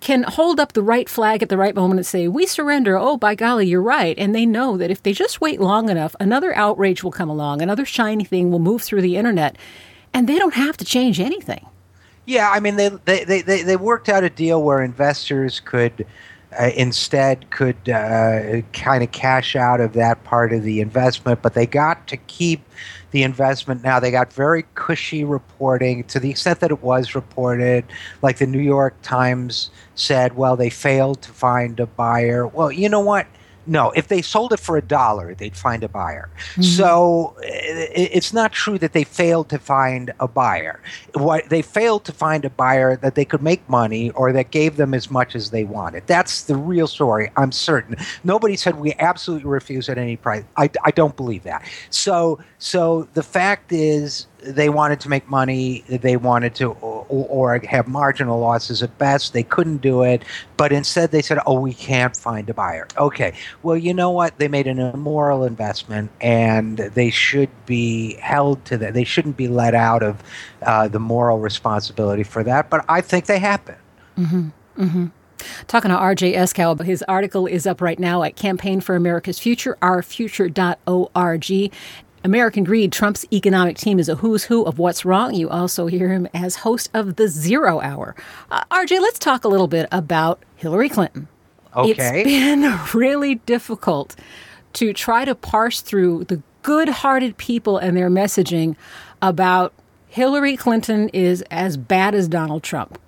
[0.00, 2.96] can hold up the right flag at the right moment and say, We surrender.
[2.96, 4.18] Oh, by golly, you're right.
[4.18, 7.62] And they know that if they just wait long enough, another outrage will come along,
[7.62, 9.56] another shiny thing will move through the internet,
[10.12, 11.66] and they don't have to change anything.
[12.26, 16.06] Yeah, I mean, they they they, they, worked out a deal where investors could.
[16.58, 21.54] Uh, instead, could uh, kind of cash out of that part of the investment, but
[21.54, 22.60] they got to keep
[23.12, 24.00] the investment now.
[24.00, 27.84] They got very cushy reporting to the extent that it was reported.
[28.20, 32.46] Like the New York Times said, well, they failed to find a buyer.
[32.46, 33.26] Well, you know what?
[33.66, 36.28] No, if they sold it for a dollar, they'd find a buyer.
[36.52, 36.62] Mm-hmm.
[36.62, 40.80] So it's not true that they failed to find a buyer.
[41.14, 44.76] What they failed to find a buyer that they could make money or that gave
[44.76, 46.06] them as much as they wanted.
[46.06, 47.30] That's the real story.
[47.36, 47.96] I'm certain.
[48.24, 50.44] Nobody said we absolutely refuse at any price.
[50.56, 51.64] I, I don't believe that.
[51.90, 55.84] So so the fact is they wanted to make money.
[55.88, 59.32] They wanted to, or, or, have marginal losses at best.
[59.32, 60.22] They couldn't do it,
[60.56, 64.38] but instead they said, "Oh, we can't find a buyer." Okay, well, you know what?
[64.38, 68.94] They made an immoral investment, and they should be held to that.
[68.94, 70.22] They shouldn't be let out of
[70.62, 72.70] uh, the moral responsibility for that.
[72.70, 73.76] But I think they happen.
[74.18, 74.48] Mm-hmm.
[74.78, 75.06] Mm-hmm.
[75.66, 79.78] Talking to RJ Eskow, his article is up right now at Campaign for America's Future,
[79.80, 81.72] ourfuture.org.
[82.22, 85.34] American Greed, Trump's economic team is a who's who of what's wrong.
[85.34, 88.14] You also hear him as host of the Zero Hour.
[88.50, 91.28] Uh, RJ, let's talk a little bit about Hillary Clinton.
[91.74, 91.90] Okay.
[92.20, 94.16] It's been really difficult
[94.74, 98.76] to try to parse through the good hearted people and their messaging
[99.22, 99.72] about
[100.08, 102.98] Hillary Clinton is as bad as Donald Trump.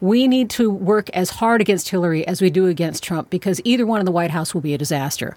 [0.00, 3.86] We need to work as hard against Hillary as we do against Trump because either
[3.86, 5.36] one in the White House will be a disaster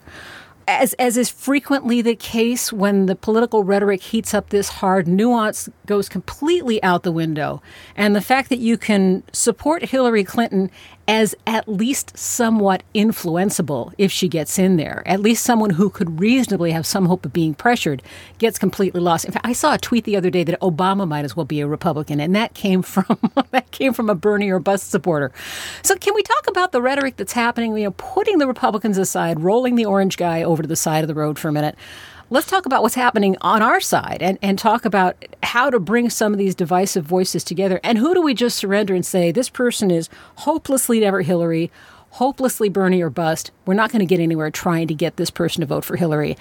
[0.69, 5.69] as as is frequently the case when the political rhetoric heats up this hard, nuance
[5.86, 7.62] goes completely out the window.
[7.95, 10.69] And the fact that you can support Hillary Clinton
[11.10, 16.19] as at least somewhat influenceable if she gets in there, at least someone who could
[16.19, 18.04] reasonably have some hope of being pressured,
[18.38, 19.26] gets completely lost.
[19.26, 21.62] In fact, I saw a tweet the other day that Obama might as well be
[21.62, 23.17] a Republican, and that came from
[23.50, 25.32] that came from a Bernie or bust supporter.
[25.82, 27.76] So, can we talk about the rhetoric that's happening?
[27.76, 31.08] You know, putting the Republicans aside, rolling the orange guy over to the side of
[31.08, 31.76] the road for a minute
[32.30, 36.10] let's talk about what's happening on our side and, and talk about how to bring
[36.10, 37.80] some of these divisive voices together.
[37.84, 41.72] And who do we just surrender and say, this person is hopelessly never Hillary,
[42.12, 43.52] hopelessly Bernie or bust?
[43.65, 46.38] We're not going to get anywhere trying to get this person to vote for Hillary.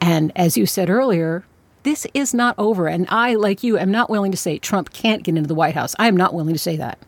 [0.00, 1.44] And as you said earlier,
[1.82, 2.88] this is not over.
[2.88, 5.74] And I, like you, am not willing to say Trump can't get into the White
[5.74, 5.94] House.
[5.98, 6.98] I am not willing to say that.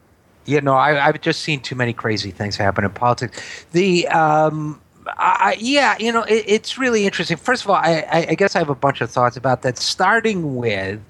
[0.47, 3.67] Yeah, no, I, have just seen too many crazy things happen in politics.
[3.73, 4.81] The um,
[5.19, 7.37] Yeah, you know, it, it's really interesting.
[7.37, 9.79] First of all, I, I, guess I have a bunch of thoughts about that.
[9.79, 11.01] Starting with,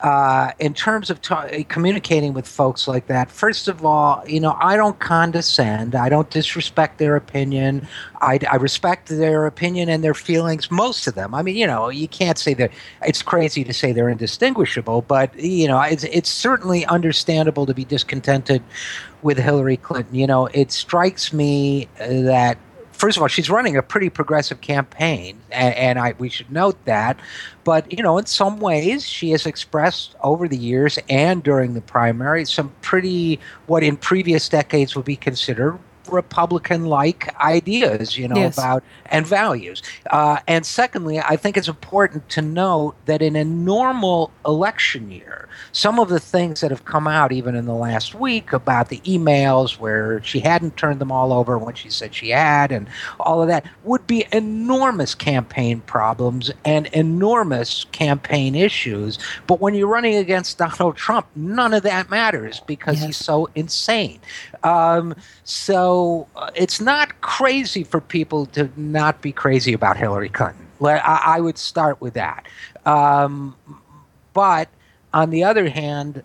[0.00, 4.56] uh, in terms of ta- communicating with folks like that, first of all, you know,
[4.60, 5.94] I don't condescend.
[5.94, 7.86] I don't disrespect their opinion.
[8.20, 11.34] I, I respect their opinion and their feelings, most of them.
[11.34, 12.72] I mean, you know, you can't say that
[13.04, 17.84] it's crazy to say they're indistinguishable, but, you know, it's, it's certainly understandable to be
[17.84, 18.62] discontented
[19.22, 20.14] with Hillary Clinton.
[20.14, 22.58] You know, it strikes me uh, that
[23.02, 26.76] first of all, she's running a pretty progressive campaign, and, and, I we should note
[26.84, 27.18] that.
[27.64, 31.80] But you know, in some ways, she has expressed over the years and during the
[31.80, 38.36] primary some pretty what in previous decades would be considered Republican like ideas, you know,
[38.36, 38.58] Yes.
[38.58, 39.82] about and values.
[40.10, 45.48] Uh, and secondly, I think it's important to note that in a normal election year,
[45.72, 48.98] some of the things that have come out, even in the last week, about the
[49.00, 52.88] emails where she hadn't turned them all over when she said she had, and
[53.20, 59.18] all of that, would be enormous campaign problems and enormous campaign issues.
[59.46, 63.06] But when you're running against Donald Trump, none of that matters because Yes.
[63.06, 64.20] he's so insane.
[64.64, 70.66] Um, so uh, it's not crazy for people to not be crazy about Hillary Clinton.
[70.84, 72.46] I, I would start with that.
[72.84, 73.56] Um,
[74.32, 74.68] but
[75.12, 76.22] on the other hand,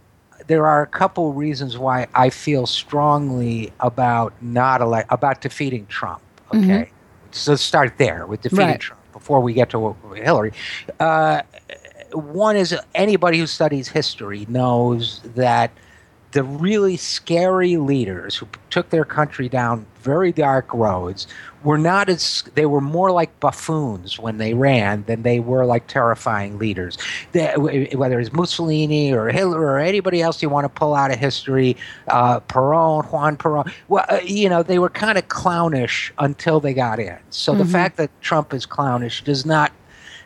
[0.48, 6.22] there are a couple reasons why I feel strongly about not elect about defeating Trump.
[6.54, 6.90] Okay,
[7.32, 8.80] so let's start there with defeating Right.
[8.80, 10.54] Trump before we get to Hillary.
[11.00, 11.42] Uh,
[12.14, 15.72] one is anybody who studies history knows that
[16.38, 21.26] the really scary leaders who took their country down very dark roads
[21.64, 25.88] were not as they were more like buffoons when they ran than they were like
[25.88, 26.96] terrifying leaders.
[27.32, 31.18] They- whether it's mussolini or hitler or anybody else you want to pull out of
[31.18, 31.76] history
[32.08, 36.76] uh, peron juan peron well uh, you know they were kind of clownish until they
[36.76, 37.18] got in.
[37.32, 39.72] So the fact that trump is clownish does not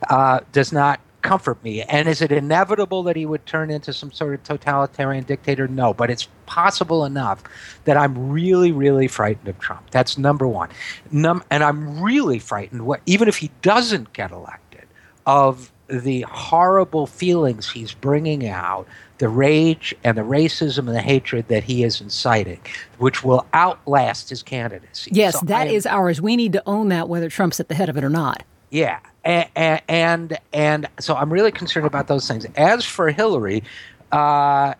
[0.09, 1.81] uh, does not comfort me.
[1.83, 5.67] And is it inevitable that he would turn into some sort of totalitarian dictator?
[5.67, 7.43] No, but it's possible enough
[7.85, 9.89] that I'm really, really frightened of Trump.
[9.91, 10.69] That's number one.
[11.11, 14.87] Num- and I'm really frightened, what, even if he doesn't get elected,
[15.25, 21.47] of the horrible feelings he's bringing out, the rage and the racism and the hatred
[21.49, 22.59] that he is inciting,
[22.97, 25.11] which will outlast his candidacy.
[25.13, 26.19] Yes, So that I is ours.
[26.19, 28.43] We need to own that, whether Trump's at the head of it or not.
[28.71, 32.45] Yeah, and, and and so I'm really concerned about those things.
[32.55, 33.63] As for Hillary,
[34.11, 34.73] uh,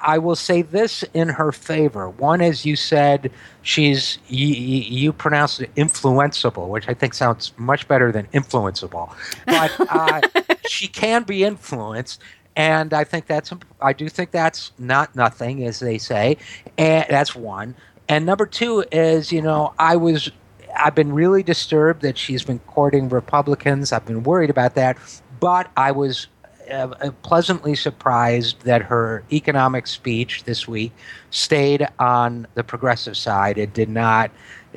[0.00, 2.08] I will say this in her favor.
[2.08, 3.30] One, as you said,
[3.62, 9.12] she's you, you pronounced it influenceable, which I think sounds much better than influenceable.
[9.46, 10.20] But uh,
[10.68, 12.20] she can be influenced.
[12.54, 16.38] And I think that's I do think that's not nothing, as they say,
[16.78, 17.74] and that's one.
[18.08, 20.30] And number two is, you know, I was
[20.76, 23.92] I've been really disturbed that she's been courting Republicans.
[23.92, 24.98] I've been worried about that,
[25.40, 26.28] but I was
[26.70, 30.92] uh, uh, pleasantly surprised that her economic speech this week
[31.30, 33.56] stayed on the progressive side.
[33.56, 34.30] It did not,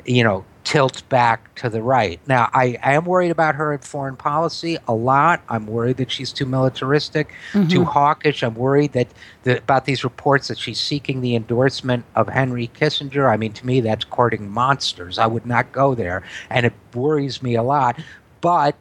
[0.04, 2.20] you know, tilt back to the right.
[2.26, 5.42] Now, I, I am worried about her in foreign policy a lot.
[5.48, 7.68] I'm worried that she's too militaristic, mm-hmm.
[7.68, 8.42] too hawkish.
[8.42, 9.08] I'm worried that
[9.42, 13.30] the, about these reports that she's seeking the endorsement of Henry Kissinger.
[13.30, 15.18] I mean, to me, that's courting monsters.
[15.18, 18.00] I would not go there, and it worries me a lot.
[18.40, 18.76] But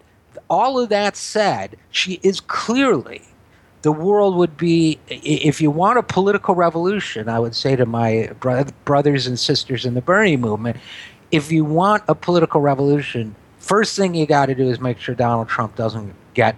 [0.50, 3.24] all of that said, she is clearly
[3.82, 8.30] the world would be if you want a political revolution i would say to my
[8.86, 10.78] brothers and sisters in the bernie movement
[11.32, 15.16] if you want a political revolution first thing you got to do is make sure
[15.16, 16.56] donald trump doesn't get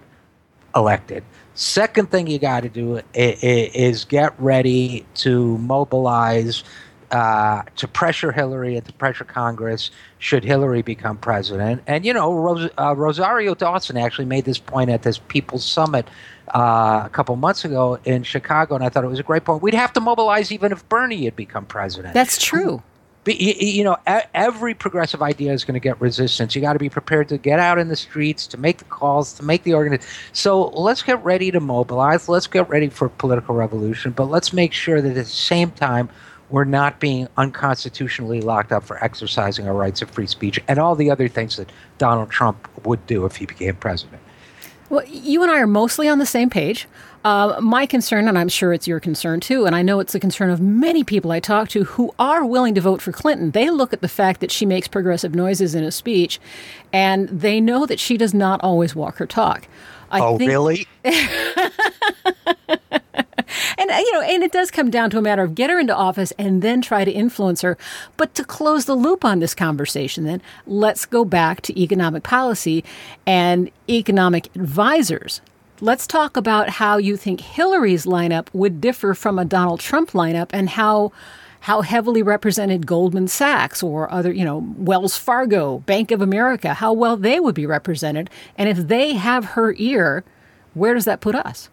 [0.76, 6.64] elected second thing you got to do is get ready to mobilize
[7.12, 11.82] uh, to pressure Hillary and to pressure Congress should Hillary become president.
[11.86, 16.08] And, you know, Ros- uh, Rosario Dawson actually made this point at this People's Summit
[16.56, 19.62] uh, a couple months ago in Chicago, and I thought it was a great point.
[19.62, 22.14] We'd have to mobilize even if Bernie had become president.
[22.14, 22.82] That's true.
[23.24, 23.98] But, you know,
[24.34, 26.56] every progressive idea is going to get resistance.
[26.56, 29.34] You got to be prepared to get out in the streets, to make the calls,
[29.34, 30.12] to make the organization.
[30.34, 32.28] So let's get ready to mobilize.
[32.28, 34.12] Let's get ready for political revolution.
[34.12, 36.10] But let's make sure that at the same time,
[36.50, 40.96] we're not being unconstitutionally locked up for exercising our rights of free speech and all
[40.96, 44.22] the other things that Donald Trump would do if he became president.
[44.90, 46.88] Well, you and I are mostly on the same page.
[47.24, 50.20] Uh, my concern, and I'm sure it's your concern too, and I know it's the
[50.20, 53.52] concern of many people I talk to who are willing to vote for Clinton.
[53.52, 56.40] They look at the fact that she makes progressive noises in a speech,
[56.92, 59.68] and they know that she does not always walk her talk.
[60.10, 60.88] I oh, think, really?
[63.78, 65.80] And uh, you know, and it does come down to a matter of get her
[65.80, 67.78] into office and then try to influence her.
[68.16, 72.84] But to close the loop on this conversation, then let's go back to economic policy
[73.26, 75.42] and economic advisors
[75.82, 80.50] let's talk about how you think Hillary's lineup would differ from a Donald Trump lineup
[80.54, 81.12] and how
[81.62, 86.92] how heavily represented Goldman Sachs or other, you know, Wells Fargo, Bank of America, how
[86.92, 88.32] well they would be represented.
[88.58, 90.24] And if they have her ear,
[90.74, 91.70] where does that put us?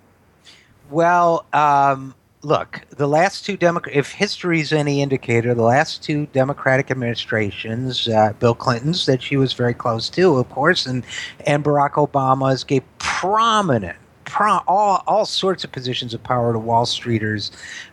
[0.90, 6.26] Well, um, look, the last two Democrat, if history is any indicator, the last two
[6.26, 11.04] Democratic administrations, uh, Bill Clinton's that she was very close to, of course, and
[11.46, 13.96] and Barack Obama's gave prominent.
[14.28, 17.50] Pro, all, all sorts of positions of power to Wall Streeters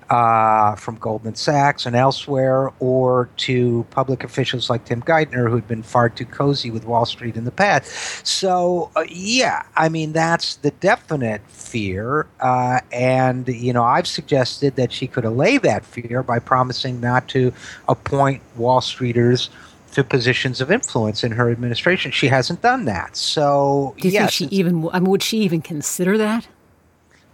[0.10, 5.82] uh, from Goldman Sachs and elsewhere, or to public officials like Tim Geithner, who'd been
[5.82, 8.28] far too cozy with Wall Street in the past.
[8.28, 12.28] So, uh, yeah, I mean, that's the definite fear.
[12.42, 17.28] Uh, and, you know, I've suggested that she could allay that fear by promising not
[17.30, 17.54] to
[17.88, 19.50] appoint Wall Streeters
[19.96, 22.12] to positions of influence in her administration.
[22.12, 23.16] She hasn't done that.
[23.16, 26.48] So, Do you yes, think she even, I mean, would she even consider that?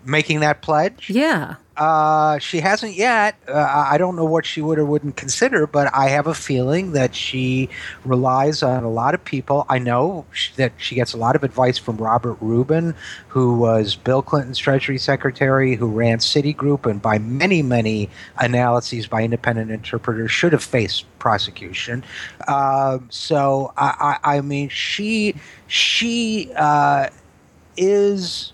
[0.03, 1.11] making that pledge.
[1.11, 1.55] Yeah.
[1.77, 3.37] Uh, she hasn't yet.
[3.47, 6.91] Uh, I don't know what she would or wouldn't consider, but I have a feeling
[6.91, 7.69] that she
[8.03, 9.65] relies on a lot of people.
[9.69, 12.93] I know sh- that she gets a lot of advice from Robert Rubin,
[13.29, 19.23] who was Bill Clinton's Treasury Secretary, who ran Citigroup, and by many, many analyses by
[19.23, 22.03] independent interpreters, should have faced prosecution.
[22.49, 25.35] Um, so I, I, I mean, she
[25.67, 27.07] she uh,
[27.77, 28.51] is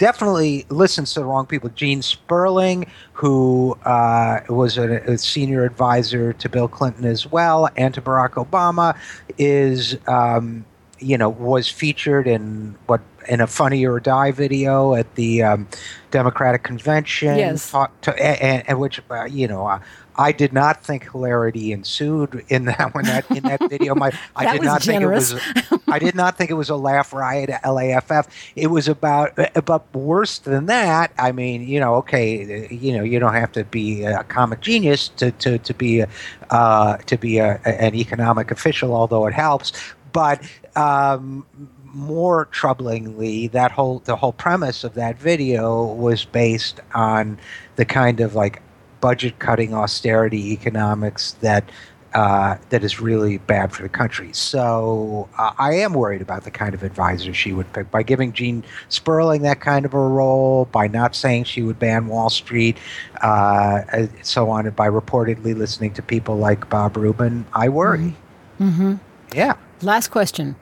[0.00, 1.68] definitely listens to the wrong people.
[1.70, 7.92] Gene Sperling, who uh, was a, a, senior advisor to Bill Clinton as well and
[7.94, 8.96] to Barack Obama,
[9.38, 10.64] is um,
[10.98, 15.68] you know was featured in what in a Funny or Die video at the um,
[16.10, 17.36] Democratic convention.
[17.36, 17.70] Yes.
[17.70, 19.66] Talk to, and, and which uh, you know.
[19.66, 19.80] Uh,
[20.16, 23.94] I did not think hilarity ensued in that when that in that video.
[23.94, 25.32] My I That did not generous.
[25.32, 25.80] think it was.
[25.88, 28.28] I did not think it was a laugh riot LAFF.
[28.56, 31.12] It was about about worse than that.
[31.18, 35.08] I mean, you know, okay, you know, you don't have to be a comic genius
[35.16, 36.04] to to to be
[36.50, 39.72] uh, to be a, an economic official, although it helps.
[40.12, 40.42] But
[40.76, 41.46] um,
[41.84, 47.38] more troublingly, that whole the whole premise of that video was based on
[47.76, 48.62] the kind of like
[49.00, 51.64] budget cutting austerity economics that
[52.12, 54.30] uh, that is really bad for the country.
[54.32, 58.32] So uh, I am worried about the kind of advisor she would pick by giving
[58.32, 62.76] Gene Sperling that kind of a role, by not saying she would ban Wall Street,
[63.22, 67.46] uh, and so on, and by reportedly listening to people like Bob Rubin.
[67.52, 68.16] I worry.
[68.58, 68.96] Mm-hmm.
[69.32, 69.54] Yeah.
[69.80, 70.56] Last question.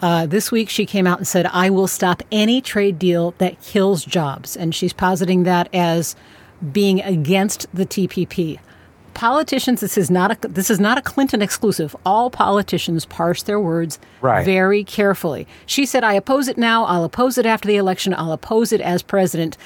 [0.00, 3.60] Uh, this week, she came out and said, I will stop any trade deal that
[3.60, 4.56] kills jobs.
[4.56, 6.16] And she's positing that as
[6.72, 8.58] being against the TPP.
[9.14, 11.94] Politicians, this is not a this is not a Clinton exclusive.
[12.06, 14.44] All politicians parse their words Right.
[14.44, 15.46] very carefully.
[15.66, 16.84] She said, "I oppose it now.
[16.84, 18.14] I'll oppose it after the election.
[18.14, 19.56] I'll oppose it as president."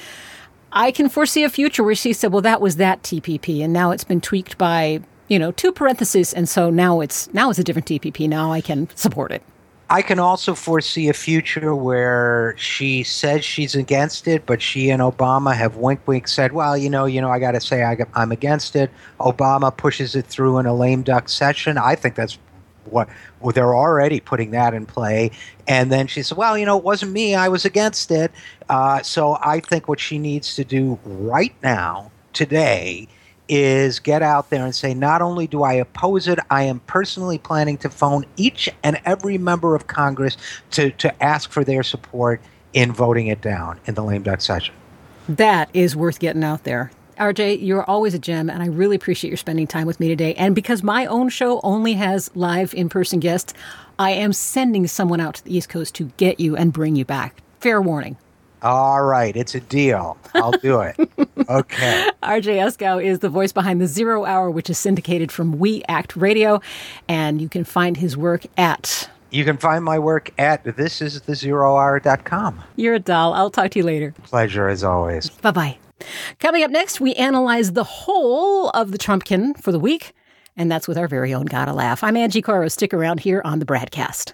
[0.73, 3.91] I can foresee a future where she said, "Well, that was that TPP, and now
[3.91, 7.63] it's been tweaked by you know two parentheses, and so now it's now it's a
[7.63, 8.27] different TPP.
[8.27, 9.43] Now I can support it."
[9.89, 14.99] I can also foresee a future where she says she's against it, but she and
[15.01, 17.95] Obama have wink wink said, "Well, you know, you know, I got to say I,
[18.15, 21.77] am against it." Obama pushes it through in a lame duck session.
[21.77, 22.39] I think that's
[22.85, 23.09] what
[23.39, 25.31] well, they're already putting that in play.
[25.67, 27.35] And then she said, "Well, you know, it wasn't me.
[27.35, 28.31] I was against it."
[28.67, 33.07] Uh, so I think what she needs to do right now, today,
[33.47, 37.37] is get out there and say, not only do I oppose it, I am personally
[37.37, 40.37] planning to phone each and every member of Congress
[40.71, 42.41] to, to ask for their support
[42.73, 44.73] in voting it down in the lame duck session.
[45.29, 46.91] That is worth getting out there.
[47.17, 50.33] RJ, you're always a gem, and I really appreciate your spending time with me today.
[50.35, 53.53] And because my own show only has live in person guests,
[53.97, 57.05] I am sending someone out to the East Coast to get you and bring you
[57.05, 57.41] back.
[57.61, 58.17] Fair warning.
[58.65, 60.17] All right, it's a deal.
[60.33, 60.95] I'll do it.
[61.47, 62.09] Okay.
[62.23, 66.15] RJ Eskow is the voice behind the Zero Hour, which is syndicated from We Act
[66.15, 66.59] Radio,
[67.07, 69.07] and you can find his work at.
[69.29, 72.63] You can find my work at thisisthezerohour.com.
[72.77, 73.35] You're a doll.
[73.35, 74.15] I'll talk to you later.
[74.23, 75.29] Pleasure as always.
[75.29, 75.77] Bye bye.
[76.39, 80.13] Coming up next, we analyze the whole of the Trumpkin for the week,
[80.57, 81.99] and that's with our very own Gotta Laffy.
[82.01, 82.71] I'm Angie Coiro.
[82.71, 84.33] Stick around here on the BradCast.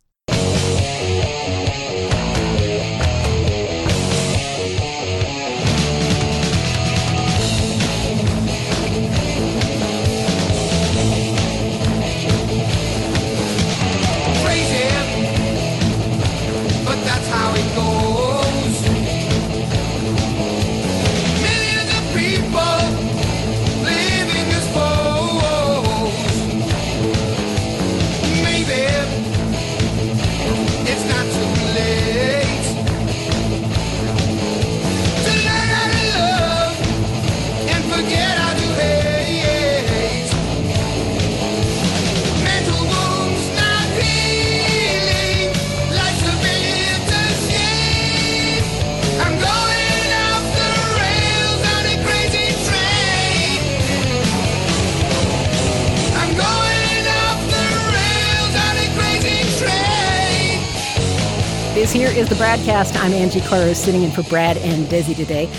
[62.31, 62.95] The BradCast.
[62.95, 65.51] I'm Angie Coiro, sitting in for Brad and Desi today,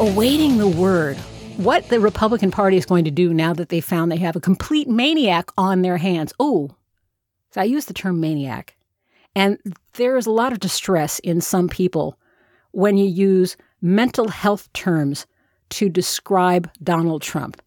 [0.00, 1.16] awaiting the word.
[1.58, 4.40] What the Republican Party is going to do now that they found they have a
[4.40, 6.34] complete maniac on their hands.
[6.40, 6.74] Oh,
[7.52, 8.76] so I use the term maniac.
[9.36, 9.60] And
[9.92, 12.18] there is a lot of distress in some people
[12.72, 15.24] when you use mental health terms
[15.68, 17.62] to describe Donald Trump.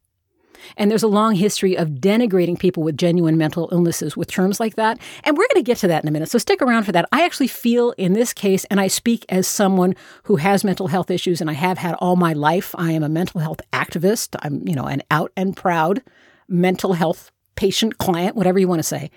[0.78, 4.76] And there's a long history of denigrating people with genuine mental illnesses with terms like
[4.76, 5.00] that.
[5.24, 6.30] And we're going to get to that in a minute.
[6.30, 7.08] So stick around for that.
[7.12, 11.12] I actually feel in this case, and I speak as someone who has mental health
[11.12, 12.74] issues and I have had all my life.
[12.78, 14.36] I am a mental health activist.
[14.42, 16.02] I'm, you know, an out and proud
[16.48, 19.12] mental health patient client, whatever you want to say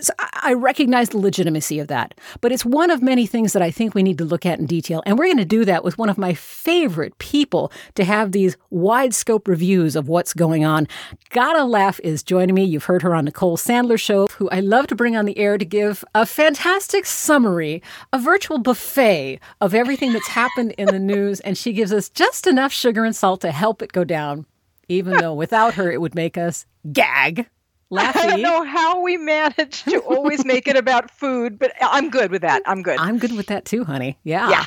[0.00, 3.70] so I recognize the legitimacy of that, but it's one of many things that I
[3.70, 5.02] think we need to look at in detail.
[5.04, 8.56] And we're going to do that with one of my favorite people to have these
[8.70, 10.88] wide scope reviews of what's going on.
[11.30, 12.64] Gotta Laffy is joining me.
[12.64, 15.58] You've heard her on Nicole Sandler show, who I love to bring on the air
[15.58, 17.82] to give a fantastic summary,
[18.12, 21.40] a virtual buffet of everything that's happened in the news.
[21.40, 24.46] And she gives us just enough sugar and salt to help it go down,
[24.88, 27.46] even though without her, it would make us gag.
[27.92, 28.16] Laffy.
[28.16, 32.30] I don't know how we manage to always make it about food, but I'm good
[32.30, 32.62] with that.
[32.64, 32.98] I'm good.
[32.98, 34.18] I'm good with that too, honey.
[34.24, 34.48] Yeah.
[34.48, 34.64] Yeah.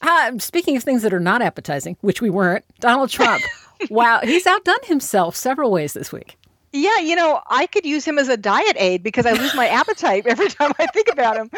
[0.00, 3.42] Uh, speaking of things that are not appetizing, which we weren't, Donald Trump.
[3.90, 6.36] wow, he's outdone himself several ways this week.
[6.76, 9.68] Yeah, you know, I could use him as a diet aid because I lose my
[9.68, 11.48] appetite every time I think about him.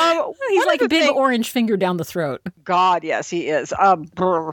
[0.00, 2.42] Um, He's like a big thing- orange finger down the throat.
[2.64, 3.72] God, yes, he is.
[3.78, 4.52] Um, uh,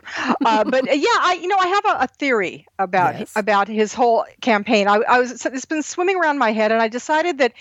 [0.66, 3.34] but uh, yeah, I you know I have a, a theory about Yes.
[3.36, 4.88] about his whole campaign.
[4.88, 7.54] I, I was it's been swimming around my head, and I decided that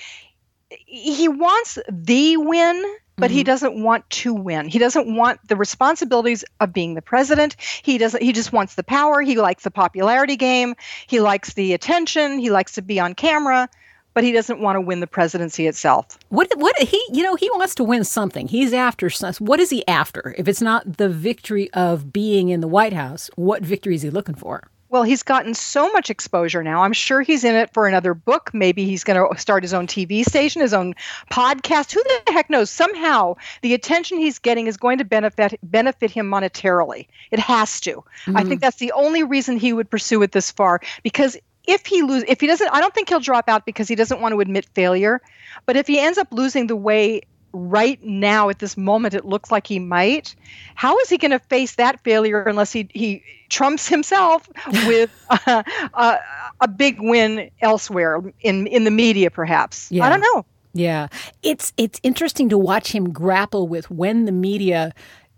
[0.68, 2.84] he wants the win.
[3.16, 3.46] But he mm-hmm.
[3.46, 4.68] doesn't want to win.
[4.68, 7.56] He doesn't want the responsibilities of being the president.
[7.82, 8.22] He doesn't.
[8.22, 9.20] He just wants the power.
[9.20, 10.74] He likes the popularity game.
[11.06, 12.38] He likes the attention.
[12.38, 13.68] He likes to be on camera,
[14.14, 16.18] but he doesn't want to win the presidency itself.
[16.30, 18.48] What what he you know he wants to win something.
[18.48, 20.34] He's after what is he after?
[20.38, 24.10] If it's not the victory of being in the White House, what victory is he
[24.10, 24.68] looking for?
[24.93, 26.82] Well, he's gotten so much exposure now.
[26.82, 28.51] I'm sure he's in it for another book.
[28.53, 30.95] Maybe he's going to start his own TV station, his own
[31.30, 31.93] podcast.
[31.93, 32.68] Who the heck knows?
[32.68, 37.07] Somehow, the attention he's getting is going to benefit benefit him monetarily.
[37.30, 38.05] It has to.
[38.26, 38.59] I think mm-hmm.
[38.59, 42.43] that's the only reason he would pursue it this far because if he lose if
[42.43, 45.22] he doesn't I don't think he'll drop out because he doesn't want to admit failure,
[45.64, 47.22] but if he ends up losing the way
[47.53, 50.34] right now at this moment it looks like he might
[50.74, 54.48] how is he going to face that failure unless he he trumps himself
[54.86, 55.11] with
[55.46, 55.62] uh,
[55.94, 56.16] uh,
[56.61, 60.05] a big win elsewhere in in the media perhaps Yeah.
[60.05, 60.44] i don't know
[60.74, 61.09] Yeah.
[61.42, 64.92] It's it's interesting to watch him grapple with when the media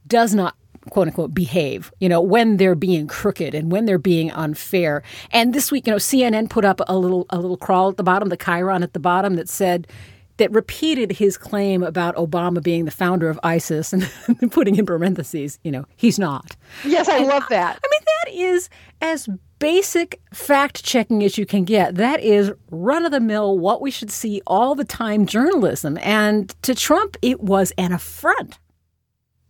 [0.06, 0.54] does not
[0.90, 5.02] quote unquote behave, you know, when they're being crooked and when they're being unfair.
[5.32, 8.02] And this week, you know, CNN put up a little a little crawl at the
[8.04, 9.88] bottom, the chyron at the bottom that said
[10.36, 14.10] that repeated his claim about Obama being the founder of ISIS and
[14.50, 16.56] putting in parentheses, you know, he's not.
[16.84, 18.68] yes i love that I mean, that is
[19.00, 19.28] as
[19.58, 21.94] basic fact checking as you can get.
[21.94, 25.98] That is run of the mill, what we should see all the time journalism.
[26.02, 28.58] And to Trump, it was an affront.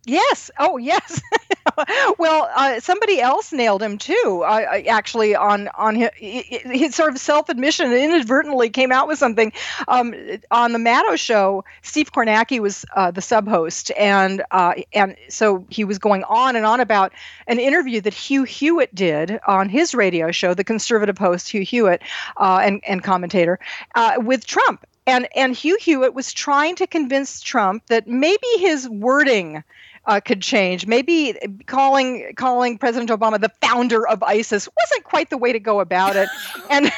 [0.05, 0.51] Yes.
[0.59, 1.21] Oh, yes.
[2.17, 4.43] well, uh, somebody else nailed him too.
[4.47, 9.51] Actually, on on his, his sort of self admission, inadvertently came out with something
[9.87, 10.13] um,
[10.51, 11.63] on the Maddow show.
[11.81, 16.55] Steve Kornacki was uh, the sub host, and uh, and so he was going on
[16.55, 17.13] and on about
[17.47, 22.01] an interview that Hugh Hewitt did on his radio show, the conservative host Hugh Hewitt,
[22.37, 23.59] uh, and and commentator
[23.95, 24.85] uh, with Trump.
[25.07, 29.63] And and Hugh Hewitt was trying to convince Trump that maybe his wording
[30.07, 30.85] uh, could change.
[30.87, 31.35] Maybe
[31.65, 36.15] calling calling President Obama the founder of ISIS wasn't quite the way to go about
[36.15, 36.29] it.
[36.69, 36.91] and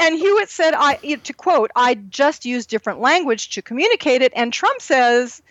[0.00, 4.52] and Hewitt said, "I to quote, I just used different language to communicate it." And
[4.52, 5.42] Trump says,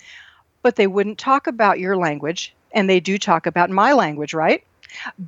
[0.62, 4.64] "But they wouldn't talk about your language, and they do talk about my language, right?"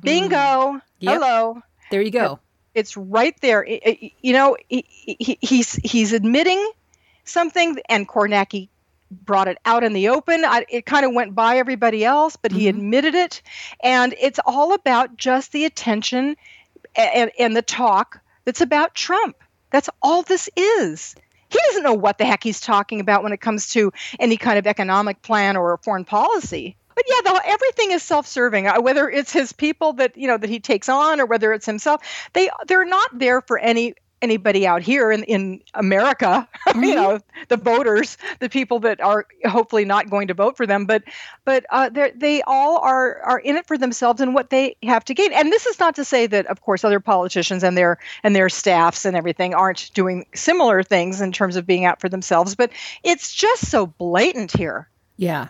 [0.00, 0.80] Bingo.
[1.00, 1.14] Yep.
[1.20, 2.38] Hello There you go.
[2.74, 3.66] it's right there.
[3.68, 6.64] I- I- you know, he, he, he's he's admitting
[7.24, 8.68] something, and Kornacki
[9.10, 10.44] brought it out in the open.
[10.44, 13.42] I, it kind of went by everybody else, but he admitted it,
[13.80, 16.36] and it's all about just the attention
[16.96, 19.36] and, and the talk that's about Trump.
[19.70, 21.14] That's all this is.
[21.48, 24.58] He doesn't know what the heck he's talking about when it comes to any kind
[24.58, 26.76] of economic plan or foreign policy.
[26.94, 28.66] But yeah, the, everything is self-serving.
[28.66, 31.66] Uh, Whether it's his people that you know that he takes on, or whether it's
[31.66, 32.02] himself,
[32.32, 37.56] they they're not there for any anybody out here in, in America, you know, the
[37.56, 41.02] voters, the people that are hopefully not going to vote for them, but
[41.44, 45.04] but uh, they they all are are in it for themselves and what they have
[45.04, 45.32] to gain.
[45.32, 48.48] And this is not to say that, of course, other politicians and their and their
[48.48, 52.70] staffs and everything aren't doing similar things in terms of being out for themselves, but
[53.02, 54.88] it's just so blatant here.
[55.16, 55.48] Yeah.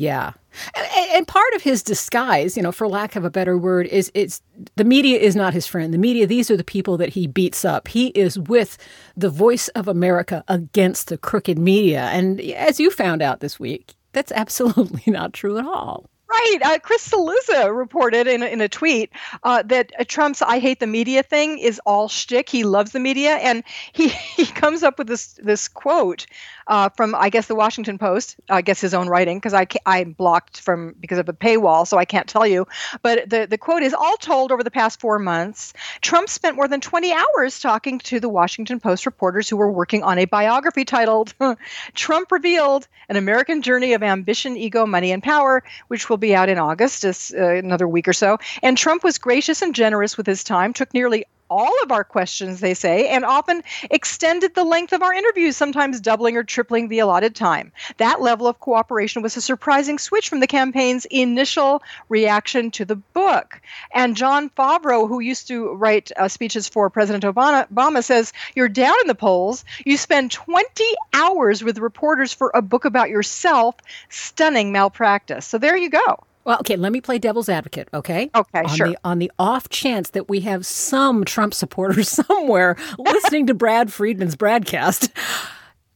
[0.00, 0.32] Yeah.
[0.74, 4.10] And, and part of his disguise, you know, for lack of a better word, is
[4.14, 4.40] it's
[4.76, 5.92] the media is not his friend.
[5.92, 7.86] The media, these are the people that he beats up.
[7.86, 8.78] He is with
[9.14, 12.04] the voice of America against the crooked media.
[12.04, 16.06] And as you found out this week, that's absolutely not true at all.
[16.30, 16.58] Right.
[16.62, 19.10] Uh, Chris Cillizza reported in in a tweet
[19.42, 22.48] uh, that uh, Trump's "I hate the media" thing is all shtick.
[22.48, 26.26] He loves the media, and he, he comes up with this this quote
[26.68, 28.36] uh, from I guess the Washington Post.
[28.48, 31.98] I guess his own writing because I I'm blocked from because of a paywall, so
[31.98, 32.66] I can't tell you.
[33.02, 36.68] But the the quote is: "All told, over the past four months, Trump spent more
[36.68, 40.84] than 20 hours talking to the Washington Post reporters who were working on a biography
[40.84, 41.34] titled
[41.94, 46.48] Trump Revealed: An American Journey of Ambition, Ego, Money, and Power, which will be out
[46.48, 48.38] in August, just uh, another week or so.
[48.62, 52.60] And Trump was gracious and generous with his time, took nearly all of our questions,
[52.60, 57.00] they say, and often extended the length of our interviews, sometimes doubling or tripling the
[57.00, 57.72] allotted time.
[57.98, 62.96] That level of cooperation was a surprising switch from the campaign's initial reaction to the
[62.96, 63.60] book.
[63.92, 68.68] And Jon Favreau, who used to write uh, speeches for President Obama, Obama, says, You're
[68.68, 69.64] down in the polls.
[69.84, 73.74] You spend 20 hours with reporters for a book about yourself.
[74.08, 75.46] Stunning malpractice.
[75.46, 76.24] So there you go.
[76.44, 78.30] Well, okay, let me play devil's advocate, okay?
[78.34, 78.88] Okay, on sure.
[78.88, 83.92] The, on the off chance that we have some Trump supporters somewhere listening to Brad
[83.92, 85.10] Friedman's BradCast,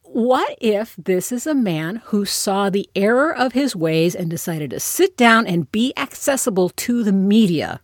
[0.02, 4.70] what if this is a man who saw the error of his ways and decided
[4.70, 7.80] to sit down and be accessible to the media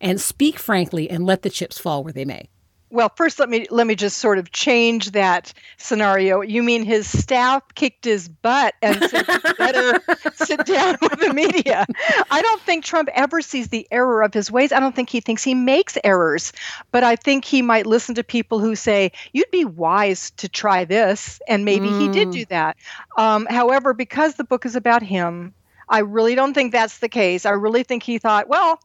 [0.00, 2.48] and speak frankly and let the chips fall where they may?
[2.92, 6.42] Well first let me let me just sort of change that scenario.
[6.42, 9.26] You mean his staff kicked his butt and said
[9.58, 10.00] better
[10.34, 11.86] sit down with the media.
[12.30, 14.70] I don't think trump ever sees the error of his ways.
[14.72, 16.52] I don't think he thinks he makes errors
[16.90, 20.84] but i think he might listen to people who say you'd be wise to try
[20.84, 22.76] this and maybe he did do that.
[23.16, 25.54] Um, however because the book is about him
[25.88, 27.46] i really don't think that's the case.
[27.46, 28.80] I really think he thought well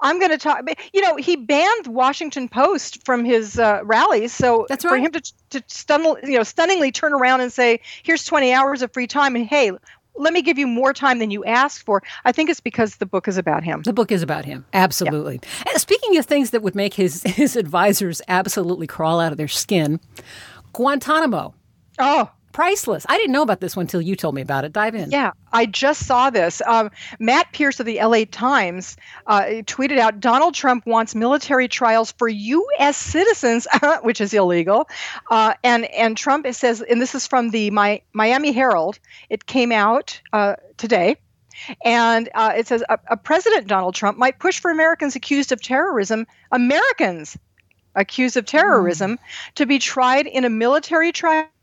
[0.00, 0.60] I'm going to talk.
[0.92, 4.32] You know, he banned Washington Post from his uh, rallies.
[4.32, 8.24] So That's for him to to stun, you know, stunningly turn around and say, "Here's
[8.24, 9.72] 20 hours of free time," and hey,
[10.18, 12.02] let me give you more time than you asked for.
[12.24, 13.82] I think it's because the book is about him.
[13.82, 14.64] The book is about him.
[14.72, 15.40] Absolutely.
[15.68, 19.48] And speaking of things that would make his, his advisors absolutely crawl out of their
[19.48, 20.00] skin,
[20.72, 21.54] Guantanamo.
[21.98, 23.04] Oh, Priceless.
[23.06, 24.72] I didn't know about this one until you told me about it.
[24.72, 25.10] Dive in.
[25.10, 26.62] Yeah, I just saw this.
[26.62, 28.96] Um, Matt Pearce of the LA Times
[29.26, 32.96] uh, tweeted out Donald Trump wants military trials for U.S.
[32.96, 33.66] citizens,
[34.04, 34.88] which is illegal.
[35.30, 39.00] Uh, and and Trump says, and this is from the Mi- Miami Herald.
[39.28, 41.16] It came out uh, today.
[41.84, 45.60] And uh, it says a, a President Donald Trump might push for Americans accused of
[45.60, 47.36] terrorism, Americans
[47.94, 49.18] accused of terrorism,
[49.56, 51.12] to be tried in a military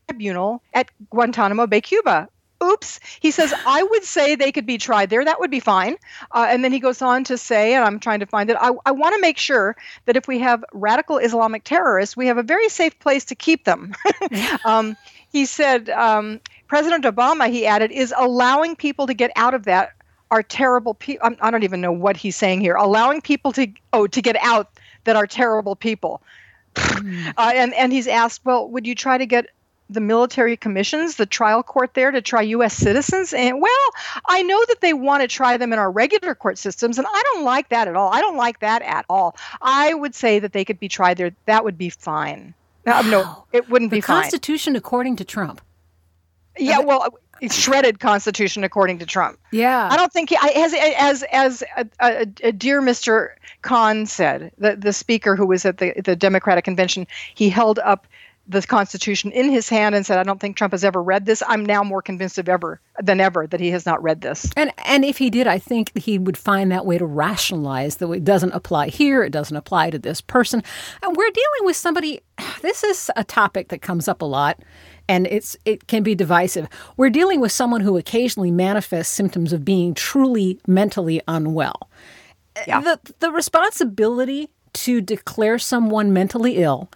[0.08, 2.28] tribunal at Guantanamo Bay, Cuba.
[2.64, 3.00] Oops.
[3.20, 5.26] He says, I would say they could be tried there.
[5.26, 5.98] That would be fine.
[6.32, 8.72] Uh, and then he goes on to say, and I'm trying to find it, I,
[8.86, 9.76] I want to make sure
[10.06, 13.66] that if we have radical Islamic terrorists, we have a very safe place to keep
[13.66, 13.94] them.
[14.66, 14.96] um,
[15.32, 19.92] he said, um, President Obama, he added, is allowing people to get out of that
[20.32, 21.36] are terrible people.
[21.42, 22.76] I don't even know what he's saying here.
[22.76, 24.72] Allowing people to, oh, to get out
[25.04, 26.22] that are terrible people.
[26.76, 29.48] Uh, and and he's asked, well, would you try to get
[29.90, 32.76] the military commissions, the trial court there, to try U.S.
[32.76, 33.34] citizens?
[33.34, 33.90] And well,
[34.28, 37.24] I know that they want to try them in our regular court systems, and I
[37.34, 38.12] don't like that at all.
[38.14, 39.36] I don't like that at all.
[39.62, 41.32] I would say that they could be tried there.
[41.46, 42.54] That would be fine.
[42.86, 44.22] Uh, no, no it wouldn't The be fine.
[44.22, 45.62] Constitution, according to Trump.
[46.58, 47.08] Yeah, well,
[47.50, 49.40] shredded Constitution according to Trump.
[49.52, 49.90] Yeah.
[49.92, 53.30] I don't think he, as as as a, a, a dear Mr.
[53.62, 58.08] Khan said, the the speaker who was at the the Democratic convention, he held up
[58.48, 61.42] the Constitution in his hand and said, "I don't think Trump has ever read this.
[61.48, 64.72] I'm now more convinced of ever than ever that he has not read this." And
[64.86, 68.24] and if he did, I think he would find that way to rationalize that it
[68.24, 70.62] doesn't apply here, it doesn't apply to this person.
[71.02, 72.22] And we're dealing with somebody
[72.62, 74.60] this is a topic that comes up a lot
[75.08, 76.68] and it's it can be divisive.
[76.98, 81.90] We're dealing with someone who occasionally manifests symptoms of being truly mentally unwell.
[82.68, 82.82] Yeah.
[82.82, 86.90] The the responsibility to declare someone mentally ill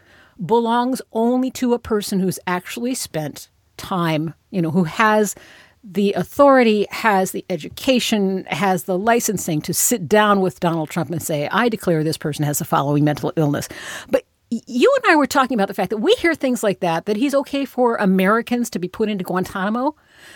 [0.46, 5.36] belongs only to a person who's actually spent time, you know, who has
[5.84, 11.22] the authority, has the education, has the licensing to sit down with Donald Trump and
[11.22, 13.70] say, I declare this person has the following mental illness.
[14.10, 17.06] But you and I were talking about the fact that we hear things like that,
[17.06, 19.96] that he's okay for Americans to be put into Guantanamo,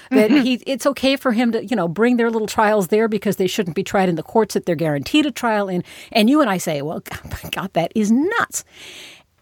[0.09, 0.43] that mm-hmm.
[0.43, 3.47] he it's okay for him to, you know, bring their little trials there because they
[3.47, 5.83] shouldn't be tried in the courts that they're guaranteed a trial in.
[6.11, 7.01] And you and I say, well,
[7.51, 8.65] God, that is nuts.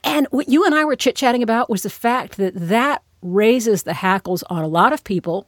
[0.03, 3.83] And what you and I were chit chatting about was the fact that that raises
[3.83, 5.47] the hackles on a lot of people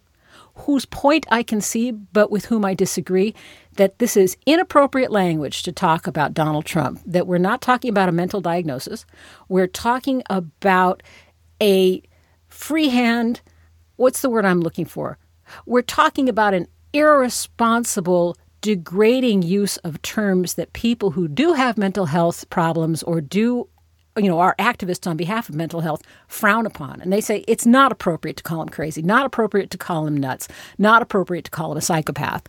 [0.55, 3.33] whose point I can see, but with whom I disagree,
[3.75, 8.09] that this is inappropriate language to talk about Donald Trump, that we're not talking about
[8.09, 9.05] a mental diagnosis.
[9.47, 11.03] We're talking about
[11.61, 12.01] a
[12.49, 13.41] freehand,
[13.95, 15.17] what's the word I'm looking for?
[15.65, 22.05] We're talking about an irresponsible, degrading use of terms that people who do have mental
[22.07, 23.67] health problems or do
[24.17, 27.01] you know, our activists on behalf of mental health frown upon.
[27.01, 30.17] And they say it's not appropriate to call him crazy, not appropriate to call him
[30.17, 30.47] nuts,
[30.77, 32.43] not appropriate to call him a psychopath.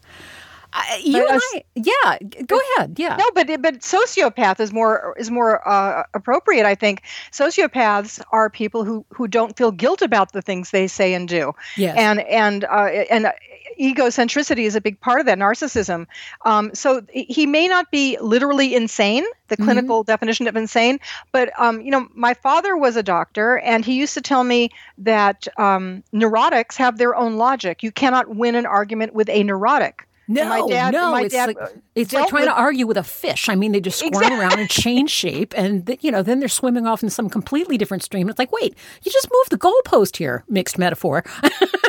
[0.72, 2.94] I you and I, yeah, go ahead.
[2.98, 3.16] Yeah.
[3.16, 6.66] No, but but sociopath is more is more uh, appropriate.
[6.66, 11.14] I think sociopaths are people who who don't feel guilt about the things they say
[11.14, 11.52] and do.
[11.76, 11.96] Yes.
[11.98, 13.32] And and uh, and
[13.78, 16.06] egocentricity is a big part of that narcissism.
[16.44, 20.98] Um, so he may not be literally insane, the clinical definition of insane,
[21.32, 24.70] but um, you know, my father was a doctor, and he used to tell me
[24.98, 27.82] that um, neurotics have their own logic.
[27.82, 30.06] You cannot win an argument with a neurotic.
[30.28, 32.86] No, my dad, no, my it's dad like uh, it's like trying with- to argue
[32.86, 33.48] with a fish.
[33.48, 34.38] I mean, they just squirm Exactly.
[34.38, 37.76] around and change shape, and th- you know, then they're swimming off in some completely
[37.76, 38.28] different stream.
[38.28, 40.44] It's like, wait, you just moved the goalpost here.
[40.48, 41.24] Mixed metaphor,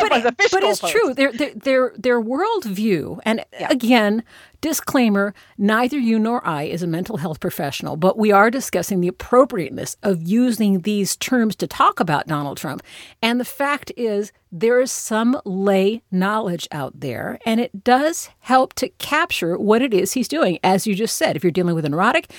[0.00, 0.90] but, was a fish but it's goalpost.
[0.90, 1.14] true.
[1.14, 4.22] Their their their worldview, and again,
[4.60, 9.08] disclaimer: neither you nor I is a mental health professional, but we are discussing the
[9.08, 12.82] appropriateness of using these terms to talk about Donald Trump.
[13.22, 18.74] And the fact is, there is some lay knowledge out there, and it does help
[18.74, 20.58] to capture what it is he's doing.
[20.62, 22.30] As you just said, if you're dealing with a neurotic.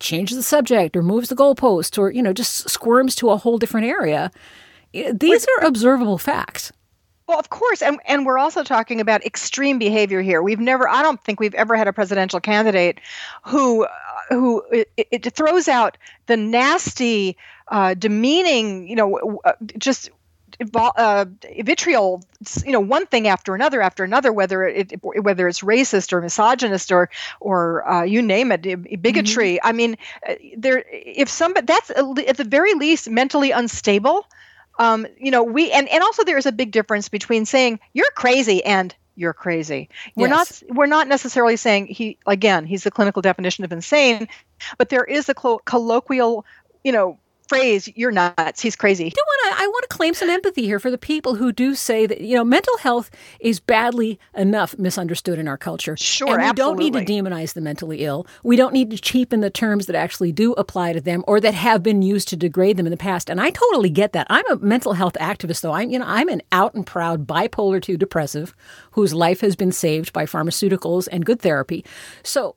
[0.00, 3.58] Changes the subject or moves the goalpost or, you know, just squirms to a whole
[3.58, 4.32] different area.
[4.92, 6.72] Eh, these are observable facts.
[7.26, 10.42] Well, of course, and and we're also talking about extreme behavior here.
[10.42, 13.00] We've never, I don't think we've ever had a presidential candidate
[13.44, 13.88] who uh,
[14.28, 15.96] who it, it throws out
[16.26, 20.10] the nasty, uh, demeaning, you know, uh, just
[20.74, 21.24] uh,
[21.62, 22.22] vitriol,
[22.64, 26.92] you know, one thing after another after another, whether it whether it's racist or misogynist
[26.92, 27.08] or
[27.40, 29.58] or uh, you name it, bigotry.
[29.62, 29.96] I mean,
[30.28, 34.26] uh, there if somebody that's at the very least mentally unstable
[34.78, 38.10] um, you know, we and and also there is a big difference between saying you're
[38.14, 39.88] crazy and you're crazy.
[40.16, 40.62] We're Yes.
[40.68, 44.28] not we're not necessarily saying he again he's the clinical definition of insane,
[44.78, 46.44] but there is a clo- colloquial,
[46.82, 47.18] you know,
[47.54, 48.60] phrase you're nuts.
[48.60, 49.10] He's crazy.
[49.10, 51.74] do want to I want to claim some empathy here for the people who do
[51.74, 55.96] say that you know mental health is badly enough misunderstood in our culture.
[55.96, 58.26] Sure, and we don't need to demonize the mentally ill.
[58.42, 61.54] We don't need to cheapen the terms that actually do apply to them or that
[61.54, 63.30] have been used to degrade them in the past.
[63.30, 64.26] And I totally get that.
[64.30, 65.72] I'm a mental health activist, though.
[65.72, 68.54] I'm you know I'm an out and proud bipolar two depressive
[68.92, 71.84] whose life has been saved by pharmaceuticals and good therapy.
[72.22, 72.56] So.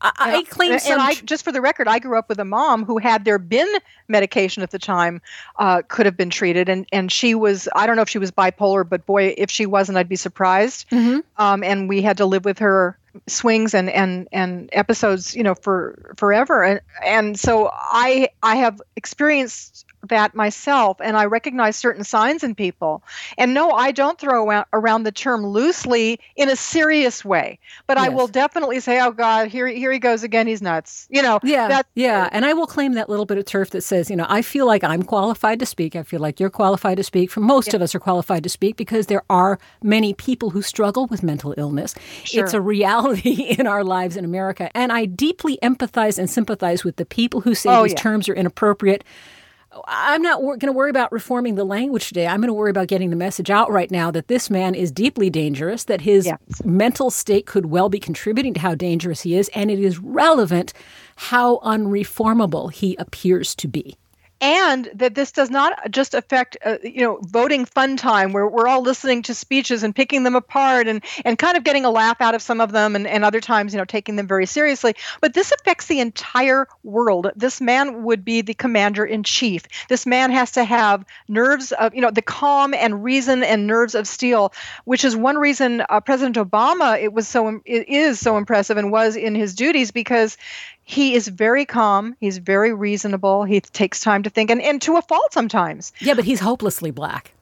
[0.00, 2.38] I, I claim and, some and I just for the record, I grew up with
[2.38, 3.68] a mom who had there been
[4.08, 5.22] medication at the time
[5.58, 8.30] uh, could have been treated, and and she was I don't know if she was
[8.30, 10.88] bipolar, but boy, if she wasn't, I'd be surprised.
[10.90, 11.20] Mm-hmm.
[11.38, 15.54] Um, and we had to live with her swings and and and episodes, you know,
[15.54, 22.04] for forever, and and so I I have experienced that myself and I recognize certain
[22.04, 23.02] signs in people.
[23.38, 27.98] And no, I don't throw around, around the term loosely in a serious way, but
[27.98, 30.46] I will definitely say, "Oh God, here here he goes again.
[30.46, 33.70] He's nuts." You know, Yeah, yeah, and I will claim that little bit of turf
[33.70, 35.96] that says, you know, I feel like I'm qualified to speak.
[35.96, 37.30] I feel like you're qualified to speak.
[37.30, 41.06] For most of us are qualified to speak because there are many people who struggle
[41.06, 41.94] with mental illness.
[42.32, 46.96] It's a reality in our lives in America, and I deeply empathize and sympathize with
[46.96, 47.98] the people who say Oh, these yeah.
[47.98, 49.04] terms are inappropriate.
[49.86, 52.26] I'm not wor- going to worry about reforming the language today.
[52.26, 54.90] I'm going to worry about getting the message out right now that this man is
[54.90, 56.38] deeply dangerous, that his Yes.
[56.64, 60.72] mental state could well be contributing to how dangerous he is, and it is relevant
[61.16, 63.96] how unreformable he appears to be.
[64.40, 68.68] And that this does not just affect uh, you know voting fun time where we're
[68.68, 72.20] all listening to speeches and picking them apart and and kind of getting a laugh
[72.20, 74.94] out of some of them and, and other times you know taking them very seriously.
[75.20, 77.30] But this affects the entire world.
[77.36, 81.94] This man would be the commander in chief this man has to have nerves of
[81.94, 84.52] you know the calm and reason and nerves of steel
[84.84, 88.90] which is one reason uh, president obama it was so it is so impressive and
[88.90, 90.36] was in his duties because
[90.86, 92.16] he is very calm.
[92.20, 93.42] He's very reasonable.
[93.42, 95.92] He takes time to think and, and to a fault sometimes.
[95.98, 97.32] Yeah, but he's hopelessly black.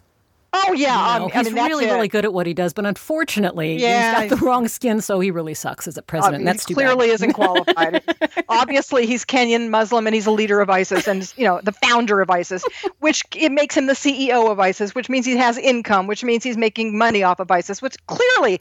[0.56, 1.92] Oh yeah, You know, um, he's I mean, really, it.
[1.92, 4.20] really good at what he does, but unfortunately, Yeah.
[4.22, 6.40] he's got the wrong skin, so he really sucks as a Uh, president.
[6.42, 8.02] he That's clearly isn't qualified.
[8.48, 12.20] Obviously, he's Kenyan Muslim and he's a leader of ISIS and you know the founder
[12.20, 12.64] of ISIS,
[13.00, 16.44] which it makes him the CEO of ISIS, which means he has income, which means
[16.44, 18.60] he's making money off of ISIS, which clearly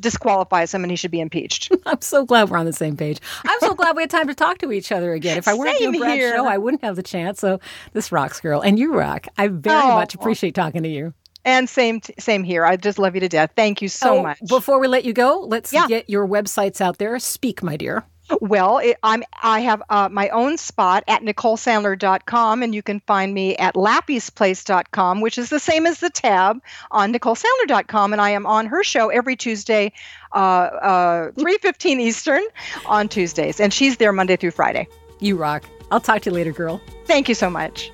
[0.00, 1.70] disqualifies him and he should be impeached.
[1.86, 3.20] I'm so glad we're on the same page.
[3.46, 5.36] I'm so glad we had time to talk to each other again.
[5.36, 7.38] If I weren't doing Brad's show, I wouldn't have the chance.
[7.40, 7.60] So
[7.92, 9.26] this rocks, girl, and you rock.
[9.36, 9.94] I very Oh.
[9.94, 11.12] much appreciate talking to you.
[11.44, 12.64] And same t- same here.
[12.64, 13.50] I just love you to death.
[13.54, 14.38] Thank you so Oh, much.
[14.48, 15.86] Before we let you go, let's Yeah.
[15.86, 17.18] get your websites out there.
[17.18, 18.04] Speak, my dear.
[18.40, 23.34] Well, it, I'm I have uh, my own spot at NicoleSandler.com, and you can find
[23.34, 26.58] me at Laffy'sPlace.com, which is the same as the tab
[26.90, 29.92] on NicoleSandler.com, and I am on her show every Tuesday,
[30.34, 32.42] uh, uh, three fifteen Eastern
[32.86, 34.88] on Tuesdays, and she's there Monday through Friday.
[35.20, 35.64] You rock.
[35.90, 36.80] I'll talk to you later, girl.
[37.04, 37.90] Thank you so much.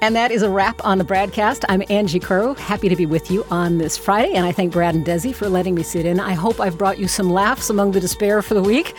[0.00, 1.64] And that is a wrap on the BradCast.
[1.68, 4.94] I'm Angie Coiro, happy to be with you on this Friday, and I thank Brad
[4.94, 6.20] and Desi for letting me sit in.
[6.20, 8.94] I hope I've brought you some laughs among the despair for the week.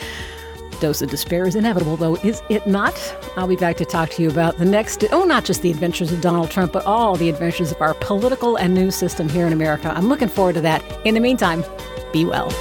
[0.79, 2.93] Dose of despair is inevitable, though, is it not?
[3.37, 6.11] I'll be back to talk to you about the next, oh, not just the adventures
[6.11, 9.53] of Donald Trump, but all the adventures of our political and news system here in
[9.53, 9.93] America.
[9.95, 10.83] I'm looking forward to that.
[11.05, 11.63] In the meantime,
[12.11, 12.51] be well.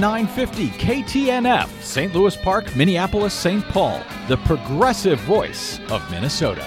[0.00, 2.14] 950 KTNF, St.
[2.14, 3.62] Louis Park, Minneapolis, St.
[3.68, 6.66] Paul, the progressive voice of Minnesota.